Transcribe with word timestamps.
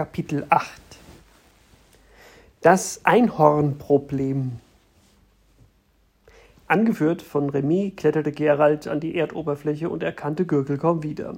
Kapitel 0.00 0.46
8 0.48 0.80
Das 2.62 3.02
Einhornproblem 3.04 4.52
Angeführt 6.66 7.20
von 7.20 7.50
Remy 7.50 7.92
kletterte 7.94 8.32
Gerald 8.32 8.88
an 8.88 9.00
die 9.00 9.14
Erdoberfläche 9.14 9.90
und 9.90 10.02
erkannte 10.02 10.46
Gürkel 10.46 10.78
kaum 10.78 11.02
wieder. 11.02 11.36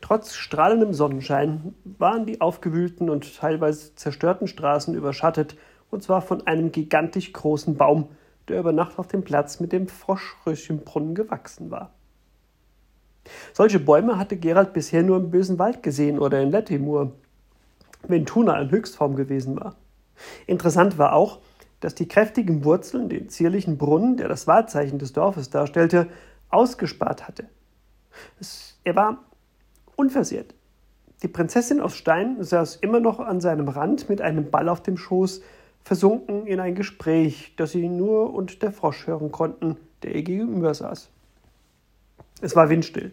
Trotz 0.00 0.32
strahlendem 0.34 0.94
Sonnenschein 0.94 1.74
waren 1.84 2.24
die 2.24 2.40
aufgewühlten 2.40 3.10
und 3.10 3.36
teilweise 3.36 3.94
zerstörten 3.96 4.46
Straßen 4.46 4.94
überschattet, 4.94 5.54
und 5.90 6.02
zwar 6.02 6.22
von 6.22 6.46
einem 6.46 6.72
gigantisch 6.72 7.34
großen 7.34 7.76
Baum, 7.76 8.08
der 8.48 8.60
über 8.60 8.72
Nacht 8.72 8.98
auf 8.98 9.08
dem 9.08 9.24
Platz 9.24 9.60
mit 9.60 9.72
dem 9.72 9.88
Froschröschenbrunnen 9.88 11.14
gewachsen 11.14 11.70
war. 11.70 11.92
Solche 13.52 13.78
Bäume 13.78 14.16
hatte 14.16 14.38
Gerald 14.38 14.72
bisher 14.72 15.02
nur 15.02 15.18
im 15.18 15.30
bösen 15.30 15.58
Wald 15.58 15.82
gesehen 15.82 16.18
oder 16.18 16.40
in 16.40 16.50
Lettimur, 16.50 17.12
wenn 18.08 18.26
Tuna 18.26 18.60
in 18.60 18.70
Höchstform 18.70 19.16
gewesen 19.16 19.56
war. 19.56 19.76
Interessant 20.46 20.98
war 20.98 21.14
auch, 21.14 21.40
dass 21.80 21.94
die 21.94 22.06
kräftigen 22.06 22.64
Wurzeln 22.64 23.08
den 23.08 23.28
zierlichen 23.28 23.76
Brunnen, 23.76 24.16
der 24.16 24.28
das 24.28 24.46
Wahrzeichen 24.46 24.98
des 24.98 25.12
Dorfes 25.12 25.50
darstellte, 25.50 26.08
ausgespart 26.48 27.26
hatte. 27.26 27.48
Es, 28.40 28.78
er 28.84 28.94
war 28.94 29.18
unversehrt. 29.96 30.54
Die 31.22 31.28
Prinzessin 31.28 31.80
aus 31.80 31.96
Stein 31.96 32.42
saß 32.42 32.76
immer 32.76 33.00
noch 33.00 33.20
an 33.20 33.40
seinem 33.40 33.68
Rand 33.68 34.08
mit 34.08 34.20
einem 34.20 34.50
Ball 34.50 34.68
auf 34.68 34.82
dem 34.82 34.96
Schoß, 34.96 35.42
versunken 35.84 36.46
in 36.46 36.60
ein 36.60 36.74
Gespräch, 36.74 37.54
das 37.56 37.72
sie 37.72 37.88
nur 37.88 38.32
und 38.32 38.62
der 38.62 38.72
Frosch 38.72 39.06
hören 39.06 39.32
konnten, 39.32 39.76
der 40.02 40.14
ihr 40.14 40.22
gegenüber 40.22 40.74
saß. 40.74 41.10
Es 42.40 42.56
war 42.56 42.68
windstill. 42.70 43.12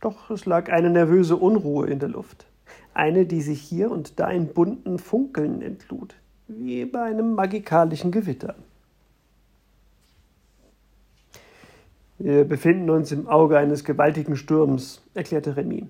Doch 0.00 0.30
es 0.30 0.46
lag 0.46 0.70
eine 0.70 0.90
nervöse 0.90 1.36
Unruhe 1.36 1.86
in 1.86 1.98
der 1.98 2.08
Luft. 2.08 2.46
Eine, 2.94 3.26
die 3.26 3.40
sich 3.40 3.60
hier 3.60 3.90
und 3.90 4.20
da 4.20 4.30
in 4.30 4.48
bunten 4.48 4.98
Funkeln 4.98 5.62
entlud, 5.62 6.14
wie 6.48 6.84
bei 6.84 7.02
einem 7.02 7.34
magikalischen 7.34 8.10
Gewitter. 8.10 8.54
Wir 12.18 12.44
befinden 12.44 12.88
uns 12.90 13.10
im 13.10 13.26
Auge 13.26 13.58
eines 13.58 13.82
gewaltigen 13.82 14.36
Sturms, 14.36 15.02
erklärte 15.14 15.56
Remy. 15.56 15.88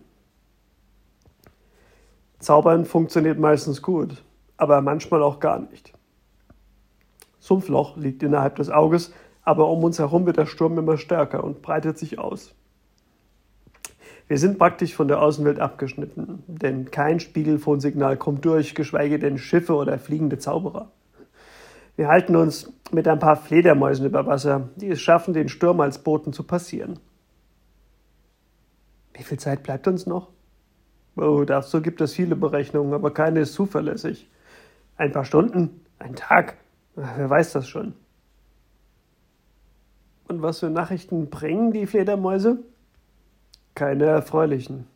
Zaubern 2.39 2.87
funktioniert 2.87 3.39
meistens 3.39 3.83
gut, 3.83 4.23
aber 4.57 4.81
manchmal 4.81 5.23
auch 5.23 5.41
gar 5.41 5.59
nicht. 5.59 5.93
Sumpfloch 7.39 7.97
liegt 7.97 8.23
innerhalb 8.23 8.57
des 8.57 8.71
Auges, 8.71 9.13
aber 9.43 9.69
um 9.69 9.85
uns 9.85 9.99
herum 9.99 10.25
wird 10.25 10.39
der 10.39 10.47
Sturm 10.47 10.79
immer 10.79 10.97
stärker 10.97 11.45
und 11.45 11.61
breitet 11.61 11.99
sich 11.99 12.19
aus. 12.19 12.55
Wir 14.29 14.39
sind 14.39 14.59
praktisch 14.59 14.95
von 14.95 15.09
der 15.09 15.21
Außenwelt 15.21 15.59
abgeschnitten, 15.59 16.43
denn 16.47 16.91
kein 16.91 17.21
Spiegelfonsignal 17.21 18.17
kommt 18.17 18.45
durch, 18.45 18.75
geschweige 18.75 19.19
denn 19.19 19.39
Schiffe 19.39 19.75
oder 19.75 19.99
fliegende 19.99 20.39
Zauberer. 20.39 20.91
Wir 21.97 22.09
halten 22.09 22.37
uns 22.37 22.73
mit 22.91 23.07
ein 23.07 23.19
paar 23.19 23.37
Fledermäusen 23.37 24.07
über 24.07 24.27
Wasser, 24.27 24.71
die 24.77 24.89
es 24.89 25.01
schaffen, 25.01 25.35
den 25.35 25.49
Sturm 25.49 25.81
als 25.81 25.99
Boten 25.99 26.33
zu 26.33 26.45
passieren. 26.45 26.99
Wie 29.13 29.23
viel 29.23 29.39
Zeit 29.39 29.63
bleibt 29.63 29.87
uns 29.87 30.07
noch? 30.07 30.31
Oh, 31.17 31.45
dazu 31.45 31.83
gibt 31.83 32.01
es 32.01 32.15
viele 32.15 32.37
Berechnungen, 32.37 32.95
aber 32.95 33.13
keine 33.13 33.41
ist 33.41 33.53
zuverlässig. 33.53 34.31
Ein 34.97 35.13
paar 35.13 35.27
Stunden? 35.27 35.83
Ein 35.99 36.15
Tag? 36.17 36.57
Wer 36.95 37.29
weiß 37.29 37.53
das 37.53 37.69
schon. 37.69 37.95
Und 40.29 40.41
was 40.41 40.61
für 40.61 40.71
Nachrichten 40.71 41.29
bringen 41.29 41.73
die 41.73 41.87
Fledermäuse? 41.87 42.63
Keine 43.75 44.05
erfreulichen. 44.05 44.87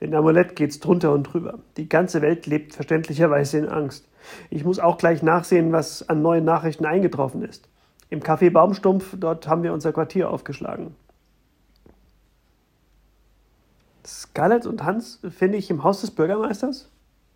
In 0.00 0.14
Amulett 0.14 0.56
geht's 0.56 0.80
drunter 0.80 1.12
und 1.12 1.24
drüber. 1.24 1.58
Die 1.76 1.88
ganze 1.88 2.22
Welt 2.22 2.46
lebt 2.46 2.74
verständlicherweise 2.74 3.58
in 3.58 3.68
Angst. 3.68 4.08
Ich 4.50 4.64
muss 4.64 4.78
auch 4.78 4.98
gleich 4.98 5.22
nachsehen, 5.22 5.72
was 5.72 6.08
an 6.08 6.22
neuen 6.22 6.44
Nachrichten 6.44 6.86
eingetroffen 6.86 7.42
ist. 7.42 7.68
Im 8.10 8.20
Café 8.20 8.50
Baumstumpf, 8.50 9.16
dort 9.18 9.48
haben 9.48 9.62
wir 9.62 9.72
unser 9.72 9.92
Quartier 9.92 10.30
aufgeschlagen. 10.30 10.94
Scarlett 14.06 14.66
und 14.66 14.84
Hans 14.84 15.20
finde 15.28 15.58
ich 15.58 15.68
im 15.68 15.84
Haus 15.84 16.00
des 16.00 16.12
Bürgermeisters? 16.12 16.88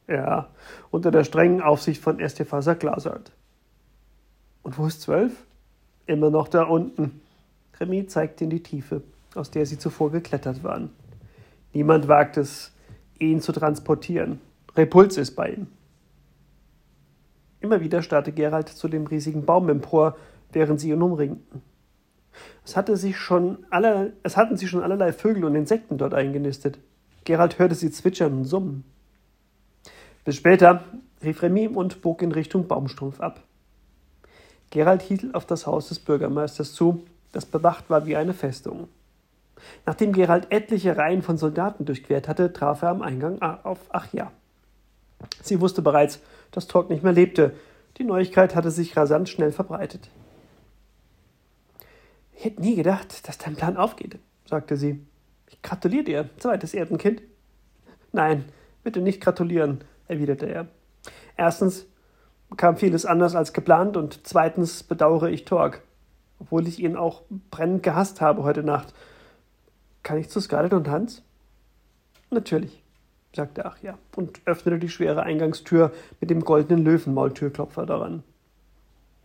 Ja, 0.09 0.49
unter 0.91 1.11
der 1.11 1.25
strengen 1.25 1.61
Aufsicht 1.61 2.03
von 2.03 2.19
Estefasa 2.19 2.75
Glasart. 2.75 3.33
Und 4.63 4.79
wo 4.79 4.87
ist 4.87 5.03
zwölf? 5.03 5.33
Immer 6.07 6.31
noch 6.31 6.49
da 6.49 6.63
unten. 6.63 7.21
Remy 7.79 8.07
zeigte 8.07 8.45
in 8.45 8.51
die 8.51 8.63
Tiefe, 8.63 9.03
aus 9.35 9.51
der 9.51 9.67
sie 9.67 9.79
zuvor 9.79 10.11
geklettert 10.11 10.63
waren. 10.63 10.91
Niemand 11.73 12.09
wagt 12.09 12.37
es, 12.37 12.73
ihn 13.19 13.41
zu 13.41 13.53
transportieren. 13.53 14.41
Repuls 14.77 15.17
ist 15.17 15.35
bei 15.37 15.51
ihm. 15.51 15.67
Immer 17.61 17.81
wieder 17.81 18.03
starrte 18.03 18.33
Gerald 18.33 18.69
zu 18.69 18.89
dem 18.89 19.07
riesigen 19.07 19.45
Baum 19.45 19.69
empor, 19.69 20.17
während 20.53 20.81
sie 20.81 20.91
ihn 20.91 21.03
umringten. 21.03 21.63
Es, 22.65 22.77
hatte 22.77 22.97
sich 22.97 23.17
schon 23.17 23.65
alle, 23.71 24.15
es 24.23 24.37
hatten 24.37 24.57
sich 24.57 24.71
schon 24.71 24.83
allerlei 24.83 25.13
Vögel 25.13 25.45
und 25.45 25.55
Insekten 25.55 25.99
dort 25.99 26.15
eingenistet. 26.15 26.79
Gerald 27.25 27.59
hörte 27.59 27.75
sie 27.75 27.91
zwitschern 27.91 28.33
und 28.33 28.45
summen. 28.45 28.85
Bis 30.25 30.37
später, 30.37 30.83
rief 31.23 31.43
Remy 31.43 31.69
und 31.69 32.03
bog 32.03 32.23
in 32.23 32.33
Richtung 32.33 32.67
Baumstumpf 32.67 33.21
ab. 33.21 33.43
Gerald 34.71 35.03
hielt 35.03 35.35
auf 35.35 35.47
das 35.47 35.67
Haus 35.67 35.89
des 35.89 35.99
Bürgermeisters 35.99 36.73
zu, 36.73 37.05
das 37.33 37.47
bewacht 37.47 37.91
war 37.91 38.07
wie 38.07 38.17
eine 38.17 38.35
Festung. 38.35 38.89
Nachdem 39.87 40.13
Gerald 40.13 40.51
etliche 40.51 40.97
Reihen 40.97 41.23
von 41.23 41.39
Soldaten 41.39 41.85
durchquert 41.85 42.29
hatte, 42.29 42.53
traf 42.53 42.83
er 42.83 42.91
am 42.91 43.03
Eingang 43.03 43.41
auf 43.43 43.79
Achja. 43.91 44.33
Sie 45.43 45.61
wusste 45.61 45.83
bereits, 45.83 46.21
dass 46.51 46.67
Torg 46.67 46.91
nicht 46.91 47.03
mehr 47.03 47.13
lebte. 47.13 47.55
Die 47.99 48.05
Neuigkeit 48.05 48.55
hatte 48.55 48.71
sich 48.71 48.97
rasant 48.97 49.29
schnell 49.29 49.53
verbreitet. 49.53 50.09
Ich 52.33 52.45
hätte 52.45 52.61
nie 52.61 52.75
gedacht, 52.75 53.29
dass 53.29 53.39
dein 53.39 53.55
Plan 53.57 53.77
aufgeht, 53.77 54.19
sagte 54.47 54.77
sie. 54.77 55.05
Ich 55.49 55.63
gratuliere 55.63 56.05
dir, 56.05 56.31
zweites 56.39 56.75
Erdenkind. 56.75 57.23
Nein, 58.13 58.45
bitte 58.83 59.01
nicht 59.01 59.21
gratulieren, 59.21 59.83
erwiderte 60.09 60.47
er. 60.47 60.67
Erstens, 61.37 61.87
kam 62.57 62.77
vieles 62.77 63.07
anders 63.07 63.35
als 63.35 63.53
geplant 63.53 63.97
und 63.97 64.27
zweitens 64.27 64.83
bedauere 64.83 65.31
ich 65.31 65.45
Torg, 65.45 65.83
obwohl 66.39 66.67
ich 66.67 66.81
ihn 66.81 66.97
auch 66.97 67.23
brennend 67.51 67.83
gehasst 67.83 68.21
habe 68.21 68.43
heute 68.43 68.63
Nacht. 68.63 68.95
Kann 70.03 70.19
ich 70.19 70.29
zu 70.29 70.41
Scarlett 70.41 70.73
und 70.73 70.89
Hans? 70.89 71.23
Natürlich, 72.31 72.83
sagte 73.35 73.65
Achja 73.67 73.99
und 74.17 74.41
öffnete 74.47 74.79
die 74.79 74.89
schwere 74.89 75.23
Eingangstür 75.23 75.93
mit 76.21 76.31
dem 76.31 76.45
goldenen 76.45 76.85
Löwenmaultürklopfer 76.85 77.87
daran. 77.87 78.23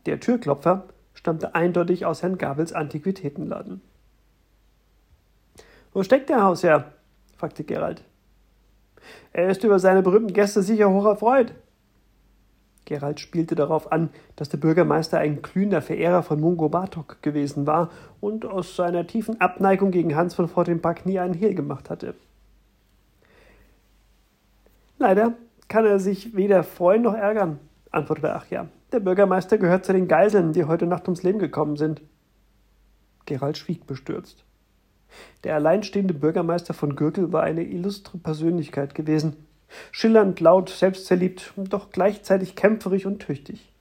Der 0.06 0.20
Türklopfer 0.20 0.86
stammte 1.14 1.56
eindeutig 1.56 2.06
aus 2.06 2.22
Herrn 2.22 2.38
Gabels 2.38 2.74
Antiquitätenladen. 2.74 3.82
Wo 5.94 6.04
steckt 6.04 6.30
der 6.30 6.44
Hausherr? 6.44 6.94
fragte 7.38 7.64
Gerald. 7.64 8.04
Er 9.34 9.50
ist 9.50 9.64
über 9.64 9.80
seine 9.80 10.02
berühmten 10.02 10.34
Gäste 10.34 10.62
sicher 10.62 10.90
hoch 10.90 11.06
erfreut, 11.06 11.54
Gerald 12.88 13.20
spielte 13.20 13.54
darauf 13.54 13.92
an, 13.92 14.10
dass 14.38 14.48
der 14.48 14.58
Bürgermeister 14.58 15.20
ein 15.20 15.42
glühender 15.42 15.82
Verehrer 15.82 16.24
von 16.24 16.40
Mungo 16.40 16.70
Bartok 16.70 17.22
gewesen 17.22 17.68
war 17.68 17.92
und 18.22 18.46
aus 18.46 18.78
seiner 18.78 19.06
tiefen 19.06 19.42
Abneigung 19.42 19.92
gegen 19.92 20.16
Hans 20.16 20.34
von 20.34 20.48
Fortenbach 20.48 21.04
nie 21.04 21.20
einen 21.20 21.34
Hehl 21.34 21.54
gemacht 21.54 21.90
hatte. 21.90 22.16
Leider 24.98 25.34
kann 25.68 25.86
er 25.86 26.00
sich 26.00 26.34
weder 26.36 26.64
freuen 26.64 27.02
noch 27.02 27.14
ärgern, 27.14 27.60
antwortete 27.92 28.34
Achja. 28.34 28.68
Der 28.94 29.02
Bürgermeister 29.02 29.58
gehört 29.58 29.84
zu 29.84 29.92
den 29.92 30.08
Geiseln, 30.08 30.54
die 30.54 30.64
heute 30.64 30.88
Nacht 30.88 31.10
ums 31.10 31.24
Leben 31.24 31.40
gekommen 31.40 31.76
sind. 31.76 32.02
Gerald 33.26 33.58
schwieg 33.58 33.86
bestürzt. 33.86 34.46
Der 35.44 35.56
alleinstehende 35.56 36.14
Bürgermeister 36.14 36.74
von 36.74 36.96
Gürtel 36.96 37.34
war 37.34 37.44
eine 37.44 37.64
illustre 37.64 38.18
Persönlichkeit 38.18 38.96
gewesen, 38.96 39.36
Schillernd, 39.92 40.40
laut, 40.40 40.70
selbstverliebt, 40.70 41.54
doch 41.56 41.90
gleichzeitig 41.92 42.56
kämpferisch 42.56 43.06
und 43.06 43.20
tüchtig. 43.20 43.72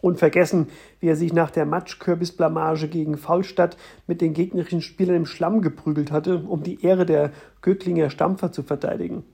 Unvergessen, 0.00 0.68
wie 1.00 1.08
er 1.08 1.16
sich 1.16 1.32
nach 1.32 1.50
der 1.50 1.66
Matschkürbisblamage 1.66 2.88
gegen 2.88 3.18
Faulstadt 3.18 3.76
mit 4.06 4.20
den 4.20 4.32
gegnerischen 4.32 4.80
Spielern 4.80 5.16
im 5.16 5.26
Schlamm 5.26 5.60
geprügelt 5.60 6.12
hatte, 6.12 6.38
um 6.38 6.62
die 6.62 6.84
Ehre 6.84 7.04
der 7.04 7.32
Göcklinger 7.62 8.10
Stampfer 8.10 8.52
zu 8.52 8.62
verteidigen. 8.62 9.24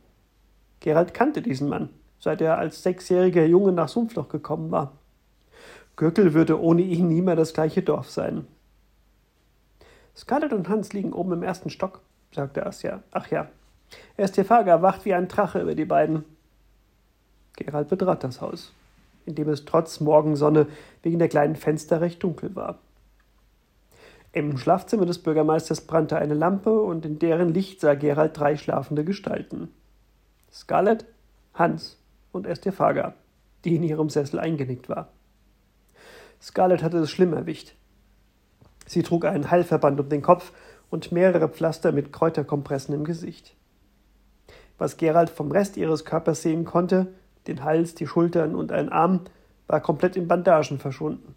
Gerald 0.81 1.13
kannte 1.13 1.43
diesen 1.43 1.69
Mann, 1.69 1.91
seit 2.19 2.41
er 2.41 2.59
als 2.59 2.83
sechsjähriger 2.83 3.45
Junge 3.45 3.73
nach 3.73 3.89
Sumpfloch 3.89 4.29
gekommen 4.29 4.71
war. 4.71 4.93
Göckel 5.97 6.35
würde 6.35 6.61
ohne 6.61 6.83
ihn 6.83 7.09
nie 7.09 7.23
mehr 7.23 7.37
das 7.37 7.53
gleiche 7.53 7.83
Dorf 7.83 8.11
sein. 8.11 8.47
Scarlett 10.17 10.53
und 10.53 10.69
Hans 10.69 10.93
liegen 10.93 11.13
oben 11.13 11.33
im 11.33 11.43
ersten 11.43 11.71
Stock, 11.71 12.01
sagte 12.33 12.65
Asja. 12.67 13.03
Ach 13.13 13.29
ja, 13.31 13.49
Estefaga 14.17 14.83
wacht 14.83 15.05
wie 15.05 15.15
ein 15.15 15.29
Drache 15.29 15.61
über 15.61 15.75
die 15.75 15.85
beiden. 15.85 16.25
Gerald 17.57 17.89
betrat 17.89 18.25
das 18.25 18.41
Haus, 18.41 18.73
in 19.27 19.35
dem 19.35 19.49
es 19.49 19.65
trotz 19.65 20.01
Morgensonne 20.01 20.67
wegen 21.03 21.19
der 21.19 21.29
kleinen 21.29 21.57
Fenster 21.57 22.01
recht 22.01 22.23
dunkel 22.23 22.55
war. 22.57 22.79
Im 24.33 24.59
Schlafzimmer 24.59 25.07
des 25.07 25.19
Bürgermeisters 25.19 25.83
brannte 25.83 26.17
eine 26.17 26.35
Lampe 26.35 26.73
und 26.83 27.07
in 27.07 27.21
deren 27.21 27.55
Licht 27.55 27.81
sah 27.81 27.95
Gerald 27.95 28.37
drei 28.37 28.57
schlafende 28.57 29.05
Gestalten. 29.05 29.69
Scarlett, 30.53 31.05
Hans 31.55 31.99
und 32.33 32.47
Estefaga, 32.47 33.15
die 33.65 33.77
in 33.77 33.85
ihrem 33.85 34.11
Sessel 34.11 34.41
eingenickt 34.41 34.89
war. 34.89 35.09
Scarlett 36.43 36.83
hatte 36.83 36.99
es 36.99 37.11
schlimm 37.11 37.33
erwischt. 37.33 37.75
Sie 38.87 39.03
trug 39.03 39.25
einen 39.25 39.51
Heilverband 39.51 40.01
um 40.01 40.09
den 40.09 40.23
Kopf 40.23 40.53
und 40.91 41.13
mehrere 41.13 41.49
Pflaster 41.49 41.93
mit 41.93 42.13
Kräuterkompressen 42.13 42.95
im 42.95 43.05
Gesicht. 43.05 43.55
Was 44.79 44.97
Gerald 44.97 45.31
vom 45.31 45.51
Rest 45.51 45.77
ihres 45.77 46.05
Körpers 46.05 46.43
sehen 46.43 46.65
konnte, 46.65 47.13
den 47.47 47.63
Hals, 47.63 47.95
die 47.95 48.07
Schultern 48.07 48.55
und 48.55 48.73
einen 48.73 48.89
Arm, 48.89 49.21
war 49.67 49.81
komplett 49.81 50.17
in 50.17 50.29
Bandagen 50.29 50.79
verschwunden. 50.79 51.35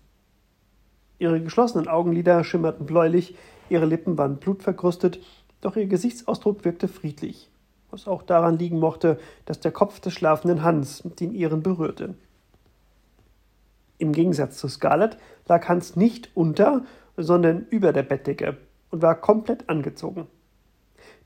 Ihre 1.19 1.42
geschlossenen 1.42 1.88
Augenlider 1.88 2.44
schimmerten 2.44 2.86
bläulich, 2.86 3.36
ihre 3.69 3.86
Lippen 3.86 4.18
waren 4.18 4.38
blutverkrustet, 4.38 5.19
doch 5.62 5.75
ihr 5.75 5.88
Gesichtsausdruck 5.88 6.63
wirkte 6.66 6.88
friedlich, 6.88 7.50
was 7.89 8.07
auch 8.07 8.24
daran 8.24 8.57
liegen 8.57 8.80
mochte, 8.80 9.19
dass 9.45 9.60
der 9.60 9.72
Kopf 9.72 10.00
des 10.00 10.13
schlafenden 10.13 10.63
Hans 10.63 11.04
den 11.19 11.34
ihren 11.34 11.63
berührte. 11.63 12.16
Im 13.98 14.12
Gegensatz 14.12 14.57
zu 14.57 14.68
Scarlett 14.68 15.18
lag 15.48 15.68
Hans 15.68 15.95
nicht 15.95 16.30
unter, 16.36 16.84
sondern 17.18 17.66
über 17.69 17.94
der 17.94 18.04
Bettdecke 18.04 18.57
und 18.92 19.01
war 19.01 19.16
komplett 19.16 19.68
angezogen. 19.69 20.28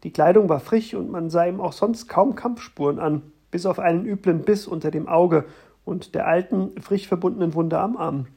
Die 0.03 0.11
Kleidung 0.11 0.49
war 0.49 0.59
frisch 0.59 0.93
und 0.93 1.11
man 1.11 1.29
sah 1.29 1.45
ihm 1.45 1.61
auch 1.61 1.73
sonst 1.73 2.07
kaum 2.07 2.35
Kampfspuren 2.35 2.99
an, 2.99 3.21
bis 3.51 3.65
auf 3.65 3.79
einen 3.79 4.05
üblen 4.05 4.41
Biss 4.41 4.67
unter 4.67 4.91
dem 4.91 5.07
Auge 5.07 5.45
und 5.85 6.15
der 6.15 6.27
alten, 6.27 6.79
frisch 6.81 7.07
verbundenen 7.07 7.53
Wunde 7.53 7.79
am 7.79 7.97
Arm. 7.97 8.27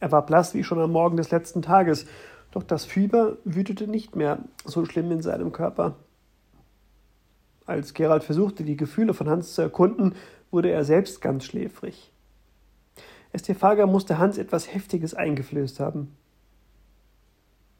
Er 0.00 0.12
war 0.12 0.26
blass 0.26 0.54
wie 0.54 0.64
schon 0.64 0.78
am 0.80 0.92
Morgen 0.92 1.16
des 1.16 1.30
letzten 1.30 1.62
Tages, 1.62 2.06
doch 2.50 2.62
das 2.62 2.84
Fieber 2.84 3.38
wütete 3.44 3.88
nicht 3.88 4.14
mehr 4.14 4.38
so 4.64 4.84
schlimm 4.84 5.10
in 5.10 5.22
seinem 5.22 5.50
Körper. 5.50 5.96
Als 7.66 7.94
Gerald 7.94 8.22
versuchte, 8.22 8.62
die 8.62 8.76
Gefühle 8.76 9.14
von 9.14 9.28
Hans 9.28 9.54
zu 9.54 9.62
erkunden, 9.62 10.14
wurde 10.50 10.70
er 10.70 10.84
selbst 10.84 11.20
ganz 11.20 11.44
schläfrig. 11.44 12.12
Estefaga 13.32 13.86
musste 13.86 14.18
Hans 14.18 14.38
etwas 14.38 14.72
Heftiges 14.72 15.14
eingeflößt 15.14 15.80
haben. 15.80 16.14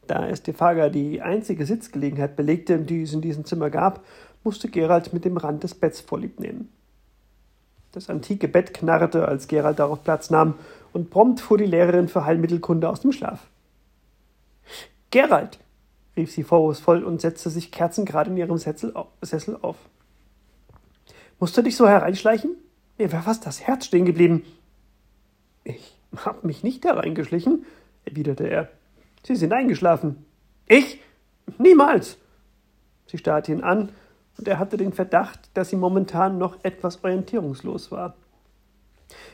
Da 0.07 0.27
Estefaga 0.27 0.89
die 0.89 1.21
einzige 1.21 1.65
Sitzgelegenheit 1.65 2.35
belegte, 2.35 2.77
die 2.79 3.03
es 3.03 3.13
in 3.13 3.21
diesem 3.21 3.45
Zimmer 3.45 3.69
gab, 3.69 4.03
musste 4.43 4.69
Gerald 4.69 5.13
mit 5.13 5.25
dem 5.25 5.37
Rand 5.37 5.63
des 5.63 5.73
Betts 5.73 6.01
vorlieb 6.01 6.39
nehmen. 6.39 6.69
Das 7.91 8.09
antike 8.09 8.47
Bett 8.47 8.73
knarrte, 8.73 9.27
als 9.27 9.47
Gerald 9.47 9.79
darauf 9.79 10.03
Platz 10.03 10.29
nahm, 10.29 10.55
und 10.93 11.09
prompt 11.09 11.39
fuhr 11.39 11.57
die 11.57 11.65
Lehrerin 11.65 12.07
für 12.07 12.25
Heilmittelkunde 12.25 12.89
aus 12.89 13.01
dem 13.01 13.11
Schlaf. 13.11 13.47
Gerald, 15.11 15.59
rief 16.15 16.31
sie 16.31 16.43
vorwurfsvoll 16.43 17.03
und 17.03 17.21
setzte 17.21 17.49
sich 17.49 17.71
kerzengerade 17.71 18.29
in 18.29 18.37
ihrem 18.37 18.57
Sessel 18.57 18.93
auf. 19.61 19.77
Musst 21.39 21.57
du 21.57 21.61
dich 21.61 21.75
so 21.75 21.87
hereinschleichen? 21.87 22.55
Mir 22.97 23.11
wäre 23.11 23.23
fast 23.23 23.45
das 23.45 23.61
Herz 23.61 23.85
stehen 23.85 24.05
geblieben. 24.05 24.43
Ich 25.63 25.97
hab 26.17 26.43
mich 26.43 26.63
nicht 26.63 26.85
hereingeschlichen, 26.85 27.65
erwiderte 28.05 28.47
er. 28.47 28.69
Sie 29.25 29.35
sind 29.35 29.53
eingeschlafen. 29.53 30.25
Ich? 30.67 31.01
Niemals. 31.57 32.17
Sie 33.07 33.17
starrte 33.17 33.51
ihn 33.51 33.63
an, 33.63 33.89
und 34.37 34.47
er 34.47 34.59
hatte 34.59 34.77
den 34.77 34.91
Verdacht, 34.93 35.49
dass 35.53 35.69
sie 35.69 35.77
momentan 35.77 36.37
noch 36.37 36.63
etwas 36.63 37.03
orientierungslos 37.03 37.91
war. 37.91 38.15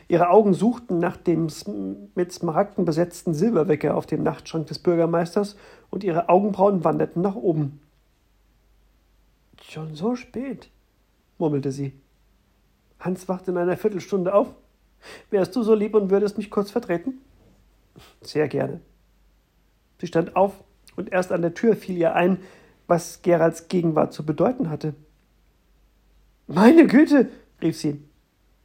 Ihre 0.08 0.30
Augen 0.30 0.54
suchten 0.54 1.00
nach 1.00 1.18
dem 1.18 1.48
mit 2.16 2.32
Smaragden 2.32 2.86
besetzten 2.86 3.34
Silberwecker 3.34 3.96
auf 3.96 4.06
dem 4.06 4.24
Nachtschrank 4.24 4.68
des 4.68 4.80
Bürgermeisters, 4.80 5.58
und 5.90 6.04
ihre 6.04 6.30
Augenbrauen 6.30 6.84
wanderten 6.84 7.22
nach 7.22 7.36
oben. 7.36 7.82
Schon 9.62 9.96
so 9.96 10.16
spät, 10.16 10.70
murmelte 11.38 11.72
sie. 11.72 11.94
Hans 13.00 13.28
wacht 13.28 13.48
in 13.48 13.58
einer 13.58 13.78
Viertelstunde 13.78 14.34
auf. 14.34 14.54
Wärst 15.32 15.56
du 15.56 15.64
so 15.64 15.74
lieb 15.74 15.96
und 15.96 16.12
würdest 16.12 16.38
mich 16.38 16.52
kurz 16.52 16.72
vertreten? 16.72 17.20
Sehr 18.22 18.48
gerne. 18.48 18.80
Sie 20.02 20.08
stand 20.08 20.36
auf, 20.36 20.56
und 20.96 21.14
erst 21.14 21.32
an 21.32 21.44
der 21.44 21.54
Tür 21.54 21.76
fiel 21.76 21.96
ihr 21.96 22.16
ein, 22.16 22.40
was 22.88 23.22
Geralds 23.22 23.68
Gegenwart 23.68 24.14
zu 24.14 24.26
bedeuten 24.26 24.72
hatte. 24.72 24.96
Meine 26.48 26.88
Güte, 26.88 27.30
rief 27.62 27.78
sie. 27.78 28.02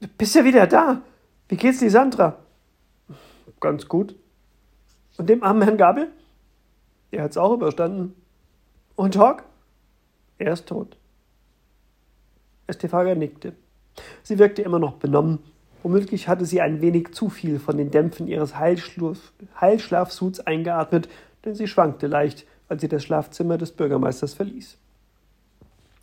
Du 0.00 0.08
bist 0.16 0.34
ja 0.34 0.44
wieder 0.46 0.66
da. 0.66 1.02
Wie 1.48 1.56
geht's 1.56 1.78
die 1.78 1.90
Sandra? 1.90 2.38
Ganz 3.60 3.86
gut. 3.86 4.16
Und 5.18 5.28
dem 5.28 5.42
armen 5.42 5.62
Herrn 5.62 5.76
Gabel? 5.76 6.08
Er 7.10 7.24
hat's 7.24 7.36
auch 7.36 7.52
überstanden. 7.52 8.14
Und 8.96 9.18
Hawk? 9.18 9.44
Er 10.38 10.54
ist 10.54 10.66
tot. 10.66 10.96
Estefaga 12.66 13.14
nickte. 13.14 13.52
Sie 14.22 14.38
wirkte 14.38 14.62
immer 14.62 14.78
noch 14.78 14.94
benommen. 14.94 15.40
Womöglich 15.82 16.28
hatte 16.28 16.46
sie 16.46 16.62
ein 16.62 16.80
wenig 16.80 17.12
zu 17.12 17.28
viel 17.28 17.58
von 17.58 17.76
den 17.76 17.90
Dämpfen 17.90 18.26
ihres 18.26 18.58
Heilschlafsuits 18.58 20.40
eingeatmet 20.40 21.08
denn 21.46 21.54
sie 21.54 21.66
schwankte 21.66 22.06
leicht, 22.06 22.46
als 22.68 22.82
sie 22.82 22.88
das 22.88 23.04
Schlafzimmer 23.04 23.56
des 23.56 23.72
Bürgermeisters 23.72 24.34
verließ. 24.34 24.76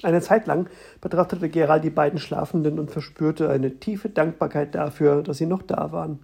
Eine 0.02 0.22
Zeit 0.22 0.48
lang 0.48 0.68
betrachtete 1.00 1.50
Gerald 1.50 1.84
die 1.84 1.90
beiden 1.90 2.20
Schlafenden 2.20 2.80
und 2.80 2.92
verspürte 2.92 3.50
eine 3.50 3.80
tiefe 3.80 4.10
Dankbarkeit 4.10 4.76
dafür, 4.76 5.24
dass 5.24 5.38
sie 5.38 5.46
noch 5.46 5.62
da 5.62 5.92
waren. 5.92 6.20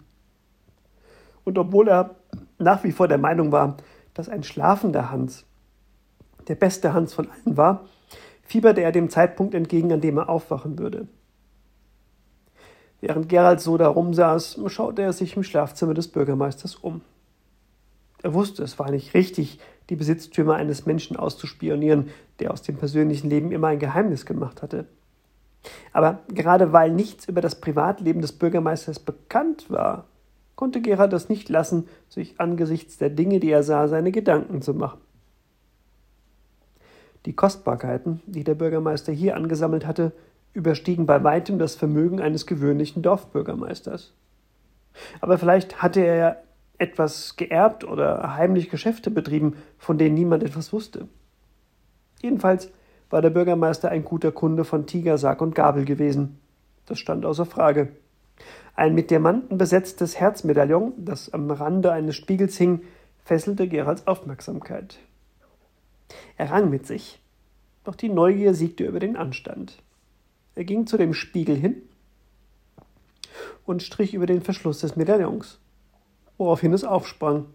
Und 1.46 1.58
obwohl 1.58 1.88
er 1.88 2.16
nach 2.58 2.84
wie 2.84 2.92
vor 2.92 3.08
der 3.08 3.18
Meinung 3.18 3.52
war, 3.52 3.78
dass 4.14 4.28
ein 4.28 4.44
schlafender 4.44 5.12
Hans 5.12 5.46
der 6.48 6.56
beste 6.56 6.94
Hans 6.94 7.14
von 7.14 7.30
allen 7.30 7.58
war, 7.58 7.86
fieberte 8.42 8.82
er 8.82 8.92
dem 8.92 9.10
Zeitpunkt 9.10 9.54
entgegen, 9.54 9.94
an 9.94 10.02
dem 10.02 10.18
er 10.18 10.30
aufwachen 10.30 10.78
würde. 10.80 11.08
Während 13.02 13.30
Gerald 13.30 13.62
so 13.62 13.78
da 13.78 13.88
rumsaß, 13.88 14.60
schaute 14.68 15.04
er 15.04 15.14
sich 15.14 15.38
im 15.38 15.44
Schlafzimmer 15.44 15.94
des 15.94 16.10
Bürgermeisters 16.10 16.76
um. 16.76 17.02
Er 18.22 18.34
wusste, 18.34 18.64
es 18.64 18.78
war 18.80 18.92
nicht 18.92 19.14
richtig, 19.14 19.60
die 19.90 19.96
Besitztümer 19.96 20.56
eines 20.56 20.86
Menschen 20.86 21.18
auszuspionieren, 21.18 22.10
der 22.40 22.52
aus 22.52 22.62
dem 22.62 22.78
persönlichen 22.78 23.30
Leben 23.30 23.52
immer 23.52 23.68
ein 23.68 23.80
Geheimnis 23.80 24.26
gemacht 24.26 24.62
hatte. 24.62 24.88
Aber 25.92 26.20
gerade 26.30 26.72
weil 26.74 26.92
nichts 26.92 27.28
über 27.28 27.42
das 27.42 27.60
Privatleben 27.60 28.22
des 28.22 28.34
Bürgermeisters 28.34 29.00
bekannt 29.00 29.70
war, 29.70 30.06
konnte 30.56 30.82
Gerhard 30.82 31.14
es 31.14 31.30
nicht 31.30 31.50
lassen, 31.50 31.88
sich 32.10 32.40
angesichts 32.40 32.98
der 32.98 33.10
Dinge, 33.10 33.40
die 33.40 33.50
er 33.50 33.64
sah, 33.64 33.88
seine 33.88 34.12
Gedanken 34.12 34.62
zu 34.62 34.74
machen. 34.74 35.00
Die 37.26 37.34
Kostbarkeiten, 37.34 38.22
die 38.26 38.44
der 38.44 38.56
Bürgermeister 38.56 39.12
hier 39.12 39.36
angesammelt 39.36 39.86
hatte, 39.86 40.14
überstiegen 40.54 41.06
bei 41.06 41.24
weitem 41.24 41.60
das 41.60 41.76
Vermögen 41.76 42.20
eines 42.22 42.46
gewöhnlichen 42.46 43.02
Dorfbürgermeisters. 43.02 44.14
Aber 45.22 45.38
vielleicht 45.38 45.82
hatte 45.82 46.02
er 46.02 46.44
etwas 46.80 47.36
geerbt 47.36 47.84
oder 47.84 48.36
heimlich 48.36 48.70
Geschäfte 48.70 49.12
betrieben, 49.12 49.58
von 49.78 49.98
denen 49.98 50.16
niemand 50.16 50.44
etwas 50.44 50.74
wusste. 50.74 51.08
Jedenfalls 52.22 52.72
war 53.10 53.22
der 53.22 53.30
Bürgermeister 53.30 53.90
ein 53.90 54.04
guter 54.04 54.32
Kunde 54.32 54.64
von 54.64 54.86
Tiger, 54.86 55.18
Sarg 55.18 55.42
und 55.42 55.56
Gabel 55.56 55.86
gewesen. 55.86 56.40
Das 56.86 57.00
stand 57.00 57.26
außer 57.26 57.46
Frage. 57.46 57.90
Ein 58.76 58.96
mit 58.96 59.12
Diamanten 59.12 59.58
besetztes 59.58 60.20
Herzmedaillon, 60.20 60.94
das 60.98 61.34
am 61.34 61.52
Rande 61.52 61.92
eines 61.92 62.16
Spiegels 62.16 62.58
hing, 62.58 62.82
fesselte 63.26 63.68
Geralds 63.68 64.08
Aufmerksamkeit. 64.08 65.00
Er 66.38 66.52
rang 66.52 66.70
mit 66.70 66.88
sich, 66.88 67.20
doch 67.84 67.96
die 67.96 68.10
Neugier 68.10 68.54
siegte 68.54 68.86
über 68.86 69.00
den 69.00 69.18
Anstand. 69.18 69.82
Er 70.56 70.64
ging 70.64 70.88
zu 70.88 70.98
dem 70.98 71.14
Spiegel 71.14 71.56
hin 71.56 71.82
und 73.66 73.84
strich 73.84 74.14
über 74.14 74.26
den 74.26 74.42
Verschluss 74.42 74.80
des 74.80 74.96
Medaillons 74.96 75.60
woraufhin 76.40 76.74
es 76.74 76.84
aufsprang. 76.84 77.46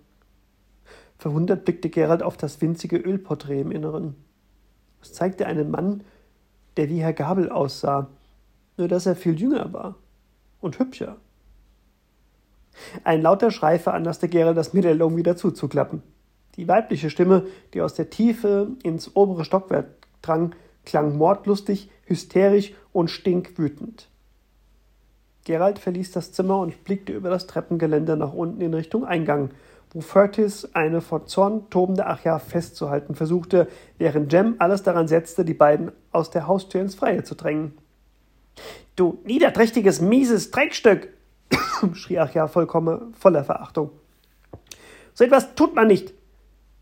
Verwundert 1.18 1.64
blickte 1.64 1.88
Gerald 1.88 2.22
auf 2.22 2.36
das 2.36 2.60
winzige 2.60 2.98
Ölporträt 2.98 3.60
im 3.60 3.72
Inneren. 3.72 4.14
Es 5.02 5.12
zeigte 5.12 5.46
einen 5.46 5.70
Mann, 5.70 6.04
der 6.76 6.88
wie 6.88 7.00
Herr 7.00 7.12
Gabel 7.12 7.50
aussah, 7.50 8.08
nur 8.76 8.86
dass 8.86 9.06
er 9.06 9.16
viel 9.16 9.40
jünger 9.40 9.72
war 9.72 9.96
und 10.60 10.78
hübscher. 10.78 11.16
Ein 13.04 13.22
lauter 13.22 13.50
Schrei 13.50 13.78
veranlasste 13.78 14.28
Gerald, 14.28 14.56
das 14.56 14.74
Medaillon 14.74 15.16
wieder 15.16 15.36
zuzuklappen. 15.36 16.02
Die 16.56 16.68
weibliche 16.68 17.10
Stimme, 17.10 17.46
die 17.72 17.80
aus 17.80 17.94
der 17.94 18.10
Tiefe 18.10 18.76
ins 18.82 19.14
obere 19.16 19.44
Stockwerk 19.44 19.86
drang, 20.22 20.54
klang 20.84 21.16
mordlustig, 21.16 21.90
hysterisch 22.04 22.74
und 22.92 23.10
stinkwütend. 23.10 24.08
Gerald 25.44 25.78
verließ 25.78 26.12
das 26.12 26.32
Zimmer 26.32 26.58
und 26.58 26.84
blickte 26.84 27.12
über 27.12 27.28
das 27.28 27.46
Treppengeländer 27.46 28.16
nach 28.16 28.32
unten 28.32 28.62
in 28.62 28.72
Richtung 28.72 29.04
Eingang, 29.04 29.50
wo 29.92 30.00
Fertis 30.00 30.74
eine 30.74 31.02
vor 31.02 31.26
Zorn 31.26 31.68
tobende 31.70 32.06
Achja 32.06 32.38
festzuhalten 32.38 33.14
versuchte, 33.14 33.68
während 33.98 34.32
Jem 34.32 34.56
alles 34.58 34.82
daran 34.82 35.06
setzte, 35.06 35.44
die 35.44 35.54
beiden 35.54 35.92
aus 36.12 36.30
der 36.30 36.46
Haustür 36.46 36.80
ins 36.80 36.94
Freie 36.94 37.22
zu 37.24 37.34
drängen. 37.34 37.76
Du 38.96 39.18
niederträchtiges, 39.24 40.00
mieses 40.00 40.50
Dreckstück! 40.50 41.08
schrie 41.92 42.18
Achja 42.18 42.48
vollkommen 42.48 43.12
voller 43.14 43.44
Verachtung. 43.44 43.90
So 45.12 45.24
etwas 45.24 45.54
tut 45.54 45.74
man 45.74 45.88
nicht! 45.88 46.14